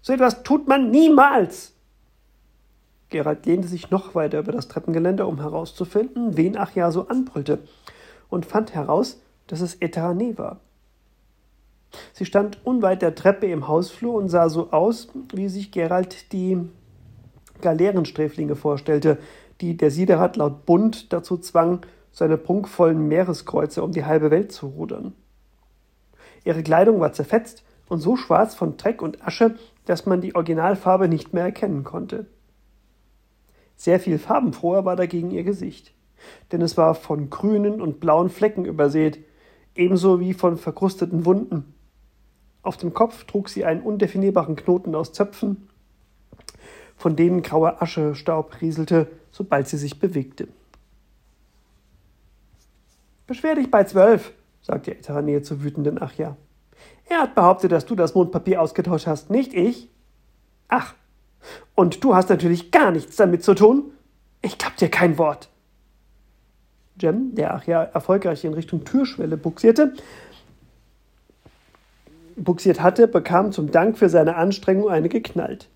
So 0.03 0.13
etwas 0.13 0.43
tut 0.45 0.69
man 0.69 0.91
niemals! 0.91 1.73
Gerald 3.11 3.45
lehnte 3.45 3.69
sich 3.69 3.91
noch 3.91 4.15
weiter 4.15 4.39
über 4.39 4.53
das 4.53 4.69
Treppengeländer, 4.69 5.29
um 5.29 5.39
herauszufinden, 5.39 6.37
wen 6.37 6.57
Achja 6.57 6.91
so 6.91 7.09
anbrüllte, 7.09 7.59
und 8.33 8.47
fand 8.47 8.75
heraus, 8.75 9.21
dass 9.47 9.61
es 9.61 9.75
Eterane 9.75 10.39
war. 10.39 10.61
Sie 12.15 12.25
stand 12.25 12.65
unweit 12.65 13.03
der 13.03 13.15
Treppe 13.15 13.47
im 13.47 13.69
Hausflur 13.69 14.15
und 14.15 14.31
sah 14.31 14.49
so 14.49 14.71
aus, 14.73 15.09
wie 15.35 15.49
sich 15.49 15.71
Gerald 15.71 16.33
die 16.33 16.59
Galeerensträflinge 17.61 18.57
vorstellte, 18.57 19.19
die 19.61 19.77
der 19.77 19.91
Siederrat 19.91 20.37
laut 20.37 20.65
Bund 20.65 21.13
dazu 21.13 21.37
zwang, 21.37 21.81
seine 22.11 22.39
prunkvollen 22.39 23.07
Meereskreuze 23.09 23.83
um 23.83 23.93
die 23.93 24.05
halbe 24.05 24.31
Welt 24.31 24.53
zu 24.53 24.67
rudern. 24.67 25.13
Ihre 26.45 26.63
Kleidung 26.63 27.01
war 27.01 27.13
zerfetzt 27.13 27.63
und 27.89 28.01
so 28.01 28.17
schwarz 28.17 28.55
von 28.55 28.79
Dreck 28.79 29.03
und 29.03 29.25
Asche, 29.27 29.57
dass 29.85 30.07
man 30.07 30.23
die 30.23 30.35
Originalfarbe 30.35 31.09
nicht 31.09 31.35
mehr 31.35 31.45
erkennen 31.45 31.85
konnte. 31.85 32.27
Sehr 33.77 34.01
viel 34.01 34.19
farbenfroher 34.19 34.85
war 34.85 34.97
dagegen 34.97 35.31
ihr 35.31 35.45
Gesicht, 35.45 35.93
denn 36.51 36.63
es 36.63 36.77
war 36.77 36.95
von 36.95 37.31
grünen 37.31 37.81
und 37.81 38.01
blauen 38.01 38.29
Flecken 38.29 38.65
übersät, 38.65 39.25
ebenso 39.75 40.21
wie 40.21 40.35
von 40.35 40.57
verkrusteten 40.57 41.25
Wunden. 41.25 41.75
Auf 42.63 42.77
dem 42.77 42.95
Kopf 42.95 43.25
trug 43.25 43.49
sie 43.49 43.65
einen 43.65 43.83
undefinierbaren 43.83 44.57
Knoten 44.57 44.95
aus 44.95 45.13
Zöpfen, 45.13 45.69
von 46.97 47.17
denen 47.17 47.43
grauer 47.43 47.83
Aschestaub 47.83 48.61
rieselte, 48.61 49.09
sobald 49.31 49.67
sie 49.67 49.79
sich 49.79 49.99
bewegte. 49.99 50.49
Beschwer 53.27 53.55
dich 53.55 53.71
bei 53.71 53.85
zwölf, 53.85 54.33
sagte 54.63 54.95
Eteranee 54.95 55.43
zu 55.43 55.65
wütenden 55.65 56.01
Achja. 56.01 56.37
Er 57.09 57.23
hat 57.23 57.35
behauptet, 57.35 57.73
dass 57.73 57.87
du 57.87 57.95
das 57.95 58.15
Mondpapier 58.15 58.61
ausgetauscht 58.61 59.07
hast, 59.07 59.31
nicht 59.31 59.55
ich. 59.55 59.89
Ach, 60.69 60.95
und 61.75 62.05
du 62.05 62.15
hast 62.15 62.29
natürlich 62.31 62.71
gar 62.71 62.91
nichts 62.91 63.17
damit 63.17 63.43
zu 63.43 63.55
tun? 63.55 63.93
Ich 64.41 64.59
glaub 64.59 64.77
dir 64.77 64.89
kein 64.89 65.19
Wort. 65.19 65.49
Jem, 67.03 67.35
der 67.35 67.55
Achja 67.55 67.83
erfolgreich 67.83 68.45
in 68.45 68.55
Richtung 68.55 68.85
Türschwelle 68.85 69.37
buxierte, 69.37 69.95
buxiert 72.37 72.81
hatte, 72.81 73.09
bekam 73.09 73.53
zum 73.53 73.71
Dank 73.71 73.99
für 73.99 74.09
seine 74.09 74.37
Anstrengung 74.37 74.89
eine 74.89 75.09
geknallt. 75.09 75.69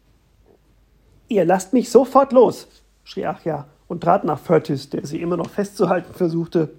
Ihr 1.29 1.45
lasst 1.45 1.73
mich 1.73 1.91
sofort 1.91 2.33
los, 2.33 2.69
schrie 3.05 3.27
Achja 3.27 3.67
und 3.89 4.03
trat 4.03 4.25
nach 4.25 4.39
Fertis, 4.39 4.91
der 4.91 5.05
sie 5.05 5.21
immer 5.21 5.37
noch 5.37 5.51
festzuhalten 5.51 6.15
versuchte. 6.15 6.71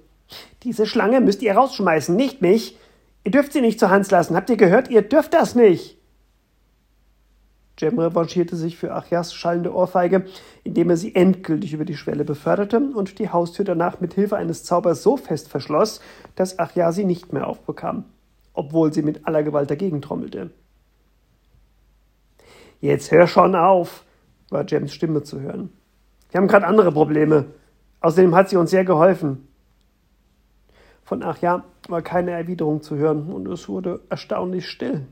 Diese 0.63 0.85
Schlange 0.85 1.21
müsst 1.21 1.41
ihr 1.41 1.55
rausschmeißen, 1.55 2.15
nicht 2.15 2.41
mich. 2.41 2.77
Ihr 3.23 3.31
dürft 3.31 3.53
sie 3.53 3.61
nicht 3.61 3.79
zur 3.79 3.89
Hand 3.89 4.09
lassen. 4.09 4.35
Habt 4.35 4.49
ihr 4.49 4.57
gehört? 4.57 4.89
Ihr 4.89 5.01
dürft 5.01 5.33
das 5.33 5.55
nicht. 5.55 5.97
Jem 7.79 7.99
revanchierte 7.99 8.55
sich 8.55 8.77
für 8.77 8.93
Achias 8.93 9.33
schallende 9.33 9.73
Ohrfeige, 9.73 10.25
indem 10.63 10.89
er 10.89 10.97
sie 10.97 11.13
endgültig 11.13 11.73
über 11.73 11.85
die 11.85 11.95
Schwelle 11.95 12.25
beförderte 12.25 12.79
und 12.79 13.19
die 13.19 13.29
Haustür 13.29 13.65
danach 13.65 13.99
mit 13.99 14.15
Hilfe 14.15 14.35
eines 14.35 14.63
Zaubers 14.63 15.03
so 15.03 15.15
fest 15.15 15.47
verschloss, 15.47 16.01
dass 16.35 16.57
Achia 16.57 16.91
sie 16.91 17.05
nicht 17.05 17.33
mehr 17.33 17.47
aufbekam, 17.47 18.05
obwohl 18.53 18.91
sie 18.93 19.03
mit 19.03 19.27
aller 19.27 19.43
Gewalt 19.43 19.69
dagegen 19.69 20.01
trommelte. 20.01 20.49
Jetzt 22.81 23.11
hör 23.11 23.27
schon 23.27 23.55
auf, 23.55 24.03
war 24.49 24.65
Jems 24.65 24.93
Stimme 24.93 25.23
zu 25.23 25.39
hören. 25.41 25.69
Wir 26.31 26.39
haben 26.39 26.47
gerade 26.47 26.67
andere 26.67 26.91
Probleme. 26.91 27.45
Außerdem 28.01 28.35
hat 28.35 28.49
sie 28.49 28.57
uns 28.57 28.71
sehr 28.71 28.85
geholfen. 28.85 29.47
Von 31.03 31.23
Achia 31.23 31.63
war 31.87 32.01
keine 32.01 32.31
Erwiderung 32.31 32.81
zu 32.81 32.95
hören 32.95 33.31
und 33.31 33.47
es 33.47 33.69
wurde 33.69 34.01
erstaunlich 34.09 34.67
still. 34.67 35.07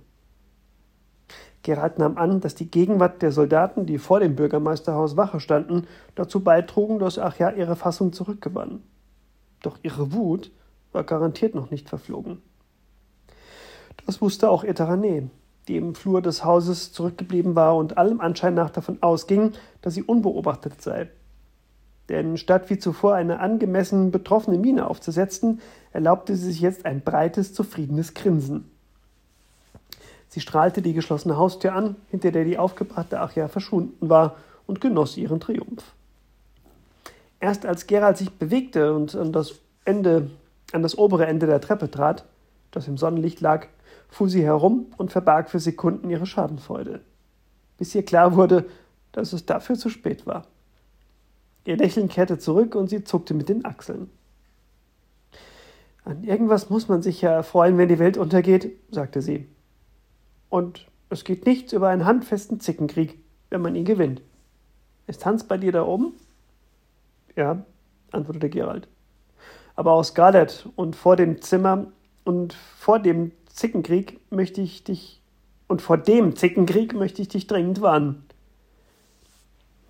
Gerald 1.65 1.97
nahm 1.97 2.17
an, 2.17 2.41
dass 2.41 2.53
die 2.53 2.69
Gegenwart 2.69 3.23
der 3.23 3.31
Soldaten, 3.31 3.87
die 3.87 3.97
vor 3.97 4.19
dem 4.19 4.35
Bürgermeisterhaus 4.35 5.17
Wache 5.17 5.39
standen, 5.39 5.87
dazu 6.13 6.43
beitrugen, 6.43 6.99
dass 6.99 7.17
Achja 7.17 7.49
ihre 7.49 7.75
Fassung 7.75 8.13
zurückgewann. 8.13 8.83
Doch 9.63 9.79
ihre 9.81 10.13
Wut 10.13 10.51
war 10.91 11.03
garantiert 11.03 11.55
noch 11.55 11.71
nicht 11.71 11.89
verflogen. 11.89 12.43
Das 14.05 14.21
wusste 14.21 14.51
auch 14.51 14.63
Eterane, 14.63 15.31
die 15.67 15.77
im 15.77 15.95
Flur 15.95 16.21
des 16.21 16.45
Hauses 16.45 16.93
zurückgeblieben 16.93 17.55
war 17.55 17.75
und 17.75 17.97
allem 17.97 18.21
Anschein 18.21 18.53
nach 18.53 18.69
davon 18.69 19.01
ausging, 19.01 19.53
dass 19.81 19.95
sie 19.95 20.03
unbeobachtet 20.03 20.83
sei. 20.83 21.09
Denn 22.09 22.37
statt 22.37 22.69
wie 22.69 22.77
zuvor 22.77 23.15
eine 23.15 23.39
angemessen 23.39 24.11
betroffene 24.11 24.59
Miene 24.59 24.87
aufzusetzen, 24.87 25.61
erlaubte 25.91 26.35
sie 26.35 26.51
sich 26.51 26.61
jetzt 26.61 26.85
ein 26.85 27.01
breites, 27.01 27.55
zufriedenes 27.55 28.13
Grinsen. 28.13 28.69
Sie 30.35 30.41
strahlte 30.41 30.81
die 30.81 30.91
geschlossene 30.91 31.37
Haustür 31.37 31.71
an, 31.71 31.95
hinter 32.11 32.29
der 32.29 32.43
die 32.43 32.57
aufgebrachte 32.57 33.21
Achja 33.21 33.47
verschwunden 33.47 34.09
war, 34.09 34.35
und 34.67 34.81
genoss 34.81 35.15
ihren 35.15 35.39
Triumph. 35.39 35.93
Erst 37.39 37.65
als 37.65 37.87
Gerald 37.87 38.17
sich 38.17 38.33
bewegte 38.33 38.93
und 38.93 39.15
an 39.15 39.31
das 39.31 39.61
Ende, 39.85 40.29
an 40.73 40.81
das 40.81 40.97
obere 40.97 41.25
Ende 41.25 41.45
der 41.47 41.61
Treppe 41.61 41.89
trat, 41.89 42.25
das 42.71 42.89
im 42.89 42.97
Sonnenlicht 42.97 43.39
lag, 43.39 43.67
fuhr 44.09 44.27
sie 44.27 44.43
herum 44.43 44.87
und 44.97 45.09
verbarg 45.09 45.49
für 45.49 45.61
Sekunden 45.61 46.09
ihre 46.09 46.25
Schadenfreude, 46.25 46.99
bis 47.77 47.95
ihr 47.95 48.03
klar 48.03 48.35
wurde, 48.35 48.65
dass 49.13 49.31
es 49.31 49.45
dafür 49.45 49.77
zu 49.77 49.87
spät 49.87 50.27
war. 50.27 50.47
Ihr 51.63 51.77
Lächeln 51.77 52.09
kehrte 52.09 52.39
zurück 52.39 52.75
und 52.75 52.89
sie 52.89 53.05
zuckte 53.05 53.35
mit 53.35 53.47
den 53.47 53.63
Achseln. 53.63 54.09
An 56.03 56.25
irgendwas 56.25 56.69
muss 56.69 56.89
man 56.89 57.01
sich 57.01 57.21
ja 57.21 57.31
erfreuen, 57.31 57.77
wenn 57.77 57.87
die 57.87 57.99
Welt 57.99 58.17
untergeht, 58.17 58.73
sagte 58.91 59.21
sie. 59.21 59.47
Und 60.55 60.87
es 61.09 61.25
geht 61.25 61.45
nichts 61.45 61.73
über 61.73 61.89
einen 61.89 62.05
handfesten 62.05 62.61
Zickenkrieg, 62.61 63.19
wenn 63.49 63.61
man 63.61 63.75
ihn 63.75 63.83
gewinnt. 63.83 64.21
Ist 65.05 65.25
Hans 65.25 65.43
bei 65.43 65.57
dir 65.57 65.73
da 65.73 65.85
oben? 65.85 66.13
Ja, 67.35 67.65
antwortete 68.11 68.49
Gerald. 68.49 68.87
Aber 69.75 69.91
aus 69.91 70.07
Scarlett 70.07 70.69
und 70.77 70.95
vor 70.95 71.17
dem 71.17 71.41
Zimmer 71.41 71.87
und 72.23 72.53
vor 72.53 72.99
dem 72.99 73.33
Zickenkrieg 73.49 74.21
möchte 74.29 74.61
ich 74.61 74.85
dich 74.85 75.19
und 75.67 75.81
vor 75.81 75.97
dem 75.97 76.37
Zickenkrieg 76.37 76.93
möchte 76.93 77.21
ich 77.21 77.27
dich 77.27 77.47
dringend 77.47 77.81
warnen. 77.81 78.25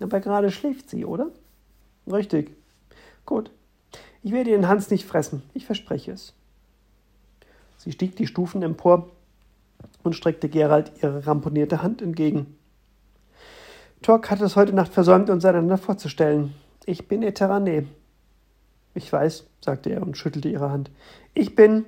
Aber 0.00 0.18
gerade 0.18 0.50
schläft 0.50 0.90
sie, 0.90 1.04
oder? 1.04 1.28
Richtig. 2.10 2.56
Gut. 3.24 3.52
Ich 4.24 4.32
werde 4.32 4.50
den 4.50 4.66
Hans 4.66 4.90
nicht 4.90 5.04
fressen, 5.04 5.44
ich 5.54 5.64
verspreche 5.64 6.10
es. 6.10 6.34
Sie 7.76 7.92
stieg 7.92 8.16
die 8.16 8.26
Stufen 8.26 8.64
empor 8.64 9.12
und 10.06 10.14
streckte 10.14 10.48
Gerald 10.48 10.92
ihre 11.02 11.26
ramponierte 11.26 11.82
Hand 11.82 12.00
entgegen. 12.00 12.56
Tork 14.02 14.30
hat 14.30 14.40
es 14.40 14.56
heute 14.56 14.72
Nacht 14.72 14.92
versäumt, 14.92 15.30
uns 15.30 15.44
einander 15.44 15.78
vorzustellen. 15.78 16.54
Ich 16.84 17.08
bin 17.08 17.22
Eterane. 17.22 17.86
Ich 18.94 19.12
weiß, 19.12 19.46
sagte 19.60 19.90
er 19.90 20.02
und 20.02 20.16
schüttelte 20.16 20.48
ihre 20.48 20.70
Hand. 20.70 20.90
Ich 21.34 21.54
bin 21.54 21.84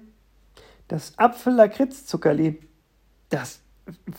das 0.88 1.18
Apfel-Lakritz-Zuckerli. 1.18 2.60
Das. 3.30 3.60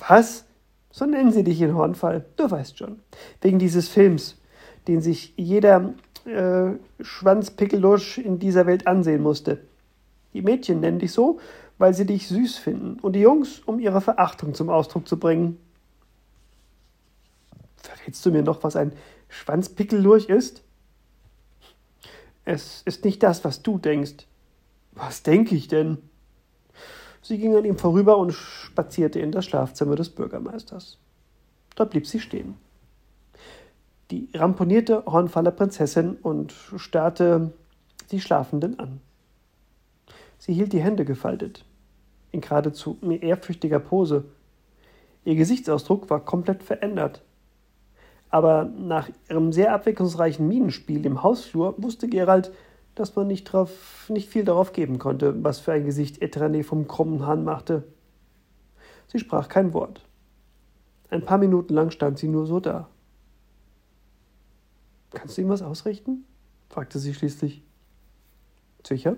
Was? 0.08 0.46
So 0.91 1.06
nennen 1.06 1.32
sie 1.32 1.44
dich 1.44 1.62
in 1.62 1.75
Hornfall. 1.75 2.25
Du 2.36 2.50
weißt 2.50 2.77
schon. 2.77 3.00
Wegen 3.41 3.60
dieses 3.60 3.89
Films, 3.89 4.38
den 4.88 5.01
sich 5.01 5.34
jeder 5.36 5.94
äh, 6.25 6.72
Schwanzpickelusch 7.01 8.18
in 8.18 8.39
dieser 8.39 8.65
Welt 8.65 8.88
ansehen 8.88 9.22
musste. 9.22 9.60
Die 10.34 10.41
Mädchen 10.41 10.79
nennen 10.79 11.00
dich 11.00 11.12
so, 11.12 11.39
weil 11.80 11.94
sie 11.94 12.06
dich 12.06 12.28
süß 12.28 12.58
finden, 12.58 13.00
und 13.00 13.14
die 13.14 13.22
Jungs, 13.22 13.60
um 13.60 13.80
ihre 13.80 14.02
Verachtung 14.02 14.54
zum 14.54 14.70
Ausdruck 14.70 15.08
zu 15.08 15.18
bringen. 15.18 15.58
Verrätst 17.78 18.24
du 18.26 18.32
mir 18.32 18.44
noch, 18.44 18.64
was 18.64 18.76
ein 18.76 18.92
Schwanzpickellurch 19.30 20.26
ist? 20.26 20.62
Es 22.44 22.82
ist 22.84 23.06
nicht 23.06 23.24
das, 23.24 23.46
was 23.46 23.64
du 23.64 23.80
denkst. 23.80 24.28
Was 24.92 25.24
denke 25.24 25.56
ich 25.56 25.70
denn? 25.70 26.00
Sie 27.22 27.38
ging 27.38 27.56
an 27.56 27.66
ihm 27.66 27.78
vorüber 27.78 28.18
und 28.18 28.34
spazierte 28.34 29.20
in 29.20 29.32
das 29.32 29.46
Schlafzimmer 29.46 29.96
des 29.96 30.10
Bürgermeisters. 30.10 30.98
Dort 31.76 31.92
blieb 31.92 32.06
sie 32.06 32.20
stehen. 32.20 32.56
Die 34.12 34.28
ramponierte 34.34 35.06
Hornfaller 35.06 35.52
Prinzessin 35.52 36.18
und 36.18 36.54
starrte 36.76 37.54
die 38.12 38.20
Schlafenden 38.20 38.80
an. 38.80 39.00
Sie 40.40 40.54
hielt 40.54 40.74
die 40.74 40.82
Hände 40.82 41.06
gefaltet 41.06 41.64
in 42.32 42.42
geradezu 42.42 42.98
ehrfürchtiger 43.02 43.80
Pose. 43.80 44.26
Ihr 45.26 45.36
Gesichtsausdruck 45.36 46.10
war 46.10 46.24
komplett 46.24 46.64
verändert. 46.64 47.24
Aber 48.30 48.66
nach 48.66 49.10
ihrem 49.30 49.52
sehr 49.52 49.74
abwechslungsreichen 49.74 50.48
Minenspiel 50.48 51.06
im 51.06 51.24
Hausflur 51.24 51.76
wusste 51.78 52.08
Gerald, 52.08 52.52
dass 52.96 53.16
man 53.16 53.28
nicht, 53.28 53.46
drauf, 53.46 54.08
nicht 54.10 54.30
viel 54.30 54.44
darauf 54.44 54.74
geben 54.74 55.00
konnte, 55.00 55.44
was 55.44 55.60
für 55.60 55.72
ein 55.72 55.86
Gesicht 55.86 56.22
Etrané 56.22 56.64
vom 56.64 56.88
krummen 56.88 57.26
Hahn 57.26 57.44
machte. 57.44 57.84
Sie 59.08 59.20
sprach 59.20 59.48
kein 59.48 59.74
Wort. 59.74 60.06
Ein 61.10 61.26
paar 61.26 61.40
Minuten 61.40 61.74
lang 61.74 61.90
stand 61.90 62.20
sie 62.20 62.28
nur 62.28 62.46
so 62.46 62.60
da. 62.60 62.88
Kannst 65.12 65.38
du 65.38 65.42
ihm 65.42 65.50
was 65.50 65.64
ausrichten? 65.64 66.26
fragte 66.70 67.00
sie 67.00 67.16
schließlich. 67.16 67.64
Sicher? 68.86 69.18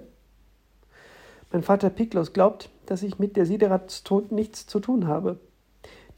Mein 1.52 1.64
Vater 1.64 1.90
Piklos 1.90 2.32
glaubt, 2.32 2.70
dass 2.92 3.04
ich 3.04 3.20
mit 3.20 3.38
der 3.38 3.46
Siderats 3.46 4.04
Tod 4.04 4.34
nichts 4.34 4.68
zu 4.68 4.82
tun 4.82 5.08
habe. 5.08 5.40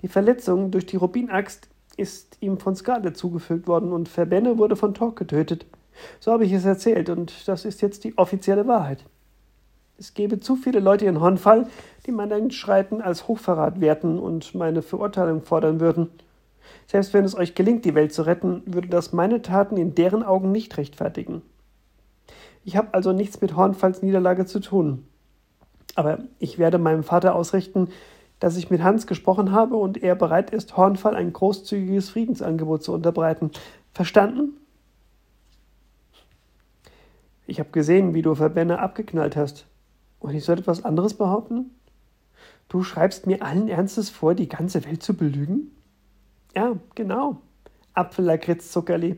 Die 0.02 0.08
Verletzung 0.08 0.72
durch 0.72 0.88
die 0.88 0.98
Rubinaxt 0.98 1.70
ist 1.98 2.38
ihm 2.40 2.58
von 2.58 2.76
Scarlet 2.76 3.16
zugefügt 3.16 3.68
worden 3.68 3.92
und 3.92 4.10
Verbenne 4.10 4.58
wurde 4.58 4.76
von 4.76 4.96
Talk 4.96 5.16
getötet. 5.16 5.68
So 6.20 6.32
habe 6.32 6.46
ich 6.46 6.52
es 6.52 6.66
erzählt 6.66 7.12
und 7.12 7.48
das 7.48 7.66
ist 7.66 7.84
jetzt 7.84 8.04
die 8.04 8.18
offizielle 8.18 8.66
Wahrheit. 8.66 9.06
Es 10.00 10.16
gäbe 10.16 10.40
zu 10.40 10.56
viele 10.56 10.80
Leute 10.80 11.06
in 11.06 11.22
Hornfall, 11.22 11.68
die 12.08 12.12
mein 12.12 12.32
Entschreiten 12.32 13.02
als 13.02 13.28
Hochverrat 13.28 13.80
werten 13.80 14.18
und 14.18 14.56
meine 14.56 14.82
Verurteilung 14.82 15.44
fordern 15.44 15.80
würden. 15.80 16.10
Selbst 16.88 17.14
wenn 17.14 17.24
es 17.24 17.36
euch 17.36 17.54
gelingt, 17.54 17.86
die 17.86 17.94
Welt 17.94 18.14
zu 18.14 18.24
retten, 18.24 18.64
würde 18.66 18.88
das 18.88 19.14
meine 19.14 19.44
Taten 19.44 19.78
in 19.78 19.94
deren 19.94 20.24
Augen 20.24 20.52
nicht 20.52 20.76
rechtfertigen. 20.78 21.44
Ich 22.66 22.76
habe 22.78 22.96
also 22.96 23.14
nichts 23.14 23.42
mit 23.42 23.56
Hornfalls 23.56 24.02
Niederlage 24.02 24.48
zu 24.48 24.60
tun. 24.60 25.06
Aber 25.96 26.20
ich 26.40 26.58
werde 26.58 26.78
meinem 26.78 27.04
Vater 27.04 27.36
ausrichten, 27.36 27.90
dass 28.40 28.58
ich 28.58 28.70
mit 28.70 28.82
Hans 28.82 29.08
gesprochen 29.08 29.52
habe 29.52 29.76
und 29.76 30.02
er 30.04 30.16
bereit 30.16 30.52
ist, 30.52 30.76
Hornfall 30.76 31.16
ein 31.16 31.32
großzügiges 31.32 32.10
Friedensangebot 32.10 32.84
zu 32.84 32.94
unterbreiten. 32.94 33.52
Verstanden? 33.94 34.58
Ich 37.46 37.60
habe 37.60 37.70
gesehen, 37.70 38.14
wie 38.14 38.22
du 38.22 38.36
Verbände 38.36 38.80
abgeknallt 38.80 39.36
hast. 39.36 39.66
Und 40.20 40.34
ich 40.34 40.44
soll 40.44 40.60
etwas 40.60 40.84
anderes 40.84 41.14
behaupten? 41.14 41.72
Du 42.70 42.84
schreibst 42.84 43.28
mir 43.28 43.44
allen 43.44 43.68
Ernstes 43.68 44.10
vor, 44.10 44.36
die 44.36 44.50
ganze 44.50 44.84
Welt 44.86 45.04
zu 45.04 45.16
belügen? 45.16 45.76
Ja, 46.56 46.76
genau. 46.96 47.42
Apfellakritz-Zuckerli. 47.94 49.18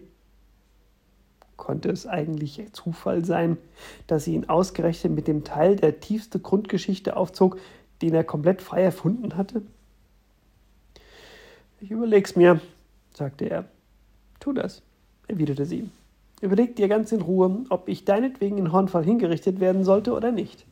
Konnte 1.58 1.90
es 1.90 2.06
eigentlich 2.06 2.62
Zufall 2.74 3.24
sein, 3.24 3.58
dass 4.08 4.26
sie 4.26 4.36
ihn 4.36 4.50
ausgerechnet 4.50 5.14
mit 5.14 5.28
dem 5.28 5.44
Teil 5.44 5.76
der 5.76 6.00
tiefste 6.00 6.40
Grundgeschichte 6.40 7.16
aufzog, 7.16 7.58
den 8.02 8.14
er 8.14 8.24
komplett 8.24 8.62
frei 8.62 8.84
erfunden 8.84 9.38
hatte? 9.38 9.62
Ich 11.80 11.92
überleg's 11.92 12.36
mir, 12.36 12.60
sagte 13.14 13.50
er. 13.50 13.66
Tu 14.40 14.54
das, 14.54 14.82
erwiderte 15.28 15.66
sie. 15.66 15.90
Überleg 16.42 16.76
dir 16.76 16.88
ganz 16.88 17.12
in 17.12 17.22
Ruhe, 17.22 17.66
ob 17.70 17.88
ich 17.88 18.06
deinetwegen 18.06 18.58
in 18.58 18.72
Hornfall 18.72 19.04
hingerichtet 19.04 19.60
werden 19.60 19.84
sollte 19.84 20.14
oder 20.14 20.32
nicht. 20.32 20.66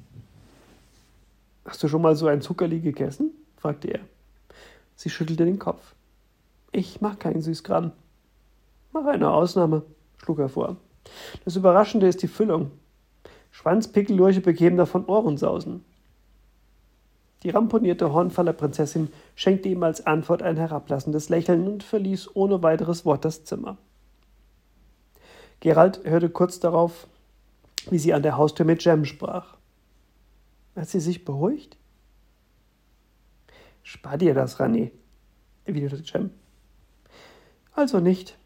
Hast 1.65 1.81
du 1.81 1.87
schon 1.87 2.01
mal 2.01 2.15
so 2.15 2.27
ein 2.27 2.41
Zuckerli 2.41 2.81
gegessen? 2.81 3.31
fragte 3.55 3.87
er. 3.87 4.01
Sie 4.95 5.09
schüttelte 5.09 5.45
den 5.45 5.59
Kopf. 5.59 5.95
Ich 6.71 6.99
mag 6.99 7.19
keinen 7.19 7.41
Süßkram. 7.41 7.91
Mach 8.91 9.05
eine 9.05 9.31
Ausnahme, 9.31 9.83
schlug 10.23 10.39
er 10.39 10.49
vor. 10.49 10.77
Das 11.43 11.55
Überraschende 11.55 12.07
ist 12.07 12.21
die 12.21 12.27
Füllung. 12.27 12.71
Schwanzpickellurche 13.51 14.41
bekämen 14.41 14.77
davon 14.77 15.05
Ohrensausen. 15.05 15.83
Die 17.43 17.49
ramponierte 17.49 18.13
Hornfaller 18.13 18.53
Prinzessin 18.53 19.11
schenkte 19.35 19.67
ihm 19.67 19.83
als 19.83 20.05
Antwort 20.07 20.41
ein 20.41 20.55
herablassendes 20.55 21.27
Lächeln 21.27 21.67
und 21.67 21.83
verließ 21.83 22.35
ohne 22.35 22.63
weiteres 22.63 23.03
Wort 23.05 23.25
das 23.25 23.43
Zimmer. 23.43 23.77
Gerald 25.59 26.01
hörte 26.05 26.29
kurz 26.29 26.59
darauf, 26.59 27.07
wie 27.89 27.99
sie 27.99 28.13
an 28.13 28.23
der 28.23 28.37
Haustür 28.37 28.65
mit 28.65 28.83
Jem 28.83 29.03
sprach. 29.03 29.57
Hat 30.75 30.87
sie 30.87 31.01
sich 31.01 31.25
beruhigt? 31.25 31.77
Spar 33.83 34.17
dir 34.17 34.33
das, 34.33 34.61
Rani, 34.61 34.91
erwiderte 35.65 35.97
Jem. 35.97 36.31
Also 37.73 37.99
nicht. 37.99 38.37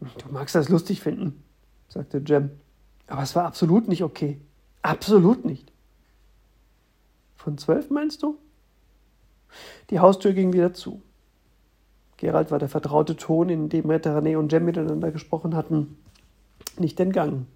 Du 0.00 0.32
magst 0.32 0.54
das 0.54 0.68
lustig 0.68 1.00
finden, 1.00 1.42
sagte 1.88 2.22
Jem. 2.24 2.50
Aber 3.06 3.22
es 3.22 3.36
war 3.36 3.44
absolut 3.44 3.88
nicht 3.88 4.02
okay. 4.02 4.40
Absolut 4.82 5.44
nicht. 5.44 5.72
Von 7.36 7.58
zwölf 7.58 7.90
meinst 7.90 8.22
du? 8.22 8.38
Die 9.90 9.98
Haustür 9.98 10.32
ging 10.32 10.52
wieder 10.52 10.72
zu. 10.72 11.02
Gerald 12.16 12.50
war 12.50 12.58
der 12.58 12.68
vertraute 12.68 13.16
Ton, 13.16 13.48
in 13.48 13.68
dem 13.68 13.88
Retta 13.88 14.16
René 14.16 14.36
und 14.36 14.52
Jem 14.52 14.64
miteinander 14.64 15.10
gesprochen 15.10 15.56
hatten, 15.56 15.96
nicht 16.78 17.00
entgangen. 17.00 17.46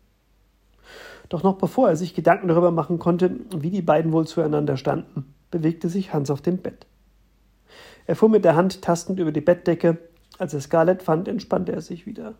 Doch 1.28 1.42
noch 1.42 1.56
bevor 1.56 1.88
er 1.88 1.96
sich 1.96 2.14
Gedanken 2.14 2.48
darüber 2.48 2.70
machen 2.70 2.98
konnte, 2.98 3.40
wie 3.56 3.70
die 3.70 3.82
beiden 3.82 4.12
wohl 4.12 4.26
zueinander 4.26 4.76
standen, 4.76 5.34
bewegte 5.50 5.88
sich 5.88 6.12
Hans 6.12 6.30
auf 6.30 6.40
dem 6.40 6.58
Bett. 6.58 6.86
Er 8.06 8.16
fuhr 8.16 8.28
mit 8.28 8.44
der 8.44 8.56
Hand 8.56 8.82
tastend 8.82 9.20
über 9.20 9.32
die 9.32 9.40
Bettdecke, 9.40 9.98
als 10.38 10.54
er 10.54 10.60
Scarlett 10.60 11.02
fand, 11.02 11.28
entspannte 11.28 11.72
er 11.72 11.80
sich 11.80 12.06
wieder. 12.06 12.34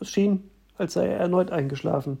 Es 0.00 0.10
schien, 0.10 0.50
als 0.76 0.94
sei 0.94 1.06
er 1.06 1.18
erneut 1.18 1.50
eingeschlafen. 1.50 2.18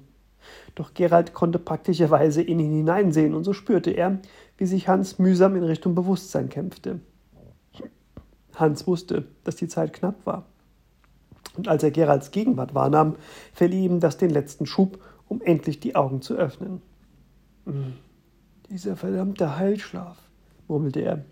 Doch 0.74 0.94
Gerald 0.94 1.34
konnte 1.34 1.58
praktischerweise 1.58 2.42
in 2.42 2.58
ihn 2.58 2.72
hineinsehen, 2.72 3.34
und 3.34 3.44
so 3.44 3.52
spürte 3.52 3.90
er, 3.90 4.18
wie 4.56 4.66
sich 4.66 4.88
Hans 4.88 5.18
mühsam 5.18 5.56
in 5.56 5.62
Richtung 5.62 5.94
Bewusstsein 5.94 6.48
kämpfte. 6.48 7.00
Hans 8.54 8.86
wusste, 8.86 9.26
dass 9.44 9.56
die 9.56 9.68
Zeit 9.68 9.92
knapp 9.92 10.26
war. 10.26 10.46
Und 11.56 11.68
als 11.68 11.82
er 11.82 11.90
Geralds 11.90 12.30
Gegenwart 12.30 12.74
wahrnahm, 12.74 13.16
verlieh 13.52 13.84
ihm 13.84 14.00
das 14.00 14.16
den 14.16 14.30
letzten 14.30 14.66
Schub, 14.66 14.98
um 15.28 15.40
endlich 15.42 15.80
die 15.80 15.94
Augen 15.94 16.22
zu 16.22 16.34
öffnen. 16.34 16.82
Hm, 17.66 17.94
dieser 18.70 18.96
verdammte 18.96 19.56
Heilschlaf, 19.56 20.16
murmelte 20.68 21.00
er. 21.00 21.24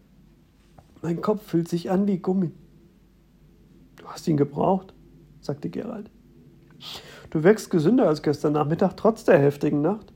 Mein 1.03 1.23
Kopf 1.23 1.43
fühlt 1.43 1.69
sich 1.69 1.91
an 1.91 2.07
wie 2.07 2.19
Gummi. 2.19 2.51
Du 4.01 4.07
hast 4.07 4.27
ihn 4.27 4.39
gebraucht, 4.39 4.95
sagte 5.43 5.69
Gerald. 5.69 6.11
Du 7.29 7.43
wirkst 7.43 7.71
gesünder 7.71 8.09
als 8.09 8.23
gestern 8.23 8.55
Nachmittag, 8.55 8.97
trotz 8.97 9.25
der 9.25 9.39
heftigen 9.39 9.83
Nacht. 9.83 10.13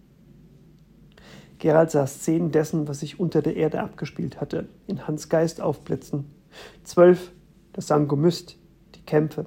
Gerald 1.58 1.90
sah 1.90 2.06
Szenen 2.06 2.50
dessen, 2.50 2.88
was 2.88 3.00
sich 3.00 3.20
unter 3.20 3.42
der 3.42 3.56
Erde 3.56 3.82
abgespielt 3.82 4.40
hatte, 4.40 4.68
in 4.86 5.06
Hans 5.06 5.28
Geist 5.28 5.60
aufblitzen. 5.60 6.30
Zwölf, 6.82 7.32
das 7.74 7.88
Sangomyst, 7.88 8.56
die 8.94 9.02
Kämpfe. 9.02 9.44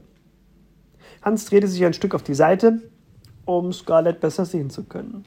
Hans 1.23 1.45
drehte 1.45 1.67
sich 1.67 1.83
ein 1.83 1.93
Stück 1.93 2.13
auf 2.13 2.23
die 2.23 2.35
Seite, 2.35 2.83
um 3.45 3.73
Scarlett 3.73 4.19
besser 4.19 4.45
sehen 4.45 4.69
zu 4.69 4.83
können. 4.83 5.25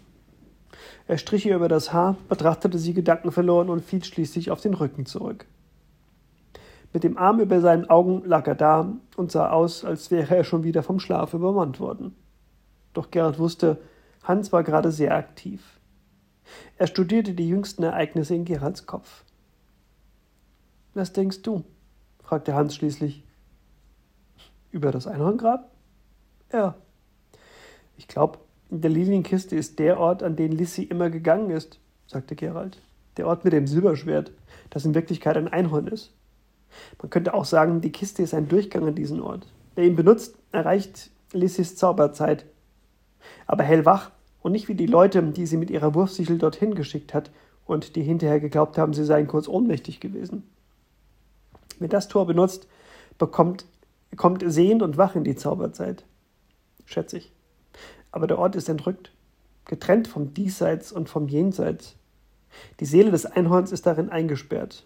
Er 1.09 1.19
strich 1.19 1.47
ihr 1.47 1.57
über 1.57 1.69
das 1.69 1.93
Haar, 1.93 2.17
betrachtete 2.29 2.79
sie 2.79 2.95
gedankenverloren 2.95 3.71
und 3.71 3.85
fiel 3.85 4.05
schließlich 4.05 4.53
auf 4.53 4.61
den 4.61 4.75
Rücken 4.75 5.05
zurück. 5.05 5.47
Mit 6.93 7.05
dem 7.05 7.17
Arm 7.17 7.41
über 7.41 7.61
seinen 7.61 7.89
Augen 7.89 8.25
lag 8.25 8.47
er 8.47 8.57
da 8.57 8.93
und 9.17 9.31
sah 9.31 9.51
aus, 9.51 9.85
als 9.85 10.11
wäre 10.11 10.37
er 10.37 10.45
schon 10.45 10.65
wieder 10.65 10.83
vom 10.83 10.99
Schlaf 10.99 11.35
übermannt 11.35 11.79
worden. 11.79 12.17
Doch 12.95 13.11
Gerhard 13.11 13.39
wusste, 13.39 13.79
Hans 14.25 14.53
war 14.53 14.65
gerade 14.65 14.91
sehr 14.91 15.15
aktiv. 15.15 15.81
Er 16.77 16.89
studierte 16.89 17.35
die 17.35 17.49
jüngsten 17.49 17.85
Ereignisse 17.85 18.35
in 18.35 18.45
Gerhards 18.45 18.87
Kopf. 18.87 19.25
Was 20.95 21.13
denkst 21.13 21.43
du? 21.43 21.65
fragte 22.23 22.55
Hans 22.55 22.75
schließlich. 22.75 23.25
Über 24.73 24.91
das 24.91 25.07
Einhorngrab? 25.07 25.71
Ja. 26.53 26.75
Ich 27.97 28.09
glaube, 28.09 28.39
der 28.71 28.91
Lilienkiste 28.91 29.57
ist 29.57 29.79
der 29.79 29.99
Ort, 29.99 30.23
an 30.23 30.37
den 30.37 30.53
Lissy 30.53 30.83
immer 30.83 31.11
gegangen 31.11 31.51
ist, 31.51 31.81
sagte 32.07 32.35
Gerald. 32.35 32.81
Der 33.17 33.27
Ort 33.27 33.45
mit 33.45 33.53
dem 33.53 33.67
Silberschwert, 33.67 34.33
das 34.71 34.85
in 34.85 34.95
Wirklichkeit 34.95 35.37
ein 35.37 35.49
Einhorn 35.49 35.87
ist. 35.87 36.13
Man 37.01 37.11
könnte 37.11 37.35
auch 37.35 37.45
sagen, 37.45 37.81
die 37.81 37.93
Kiste 37.93 38.23
ist 38.23 38.35
ein 38.35 38.49
Durchgang 38.49 38.87
an 38.87 38.95
diesen 38.95 39.21
Ort. 39.21 39.47
Wer 39.75 39.85
ihn 39.85 39.97
benutzt, 39.97 40.37
erreicht 40.53 41.11
Lissys 41.33 41.77
Zauberzeit. 41.77 42.45
Aber 43.47 43.63
hellwach 43.63 44.11
und 44.43 44.53
nicht 44.53 44.69
wie 44.69 44.75
die 44.75 44.87
Leute, 44.87 45.23
die 45.23 45.47
sie 45.47 45.57
mit 45.57 45.71
ihrer 45.71 45.95
Wurfsichel 45.95 46.39
dorthin 46.39 46.75
geschickt 46.75 47.15
hat 47.15 47.31
und 47.67 47.97
die 47.97 48.03
hinterher 48.03 48.41
geglaubt 48.41 48.79
haben, 48.79 48.95
sie 48.95 49.05
seien 49.05 49.27
kurz 49.27 49.49
ohnmächtig 49.49 50.01
gewesen. 50.01 50.45
Wer 51.79 51.89
das 51.89 52.09
Tor 52.09 52.27
benutzt, 52.27 52.67
bekommt, 53.19 53.65
kommt 54.17 54.43
sehend 54.47 54.83
und 54.83 54.97
wach 54.97 55.15
in 55.15 55.25
die 55.25 55.37
Zauberzeit. 55.37 56.05
Schätze 56.85 57.19
ich. 57.19 57.33
Aber 58.13 58.27
der 58.27 58.39
Ort 58.39 58.57
ist 58.57 58.69
entrückt, 58.69 59.13
getrennt 59.67 60.09
vom 60.09 60.35
Diesseits 60.35 60.91
und 60.91 61.09
vom 61.09 61.29
Jenseits. 61.29 61.97
Die 62.81 62.87
Seele 62.87 63.13
des 63.13 63.27
Einhorns 63.27 63.71
ist 63.73 63.87
darin 63.87 64.11
eingesperrt. 64.11 64.85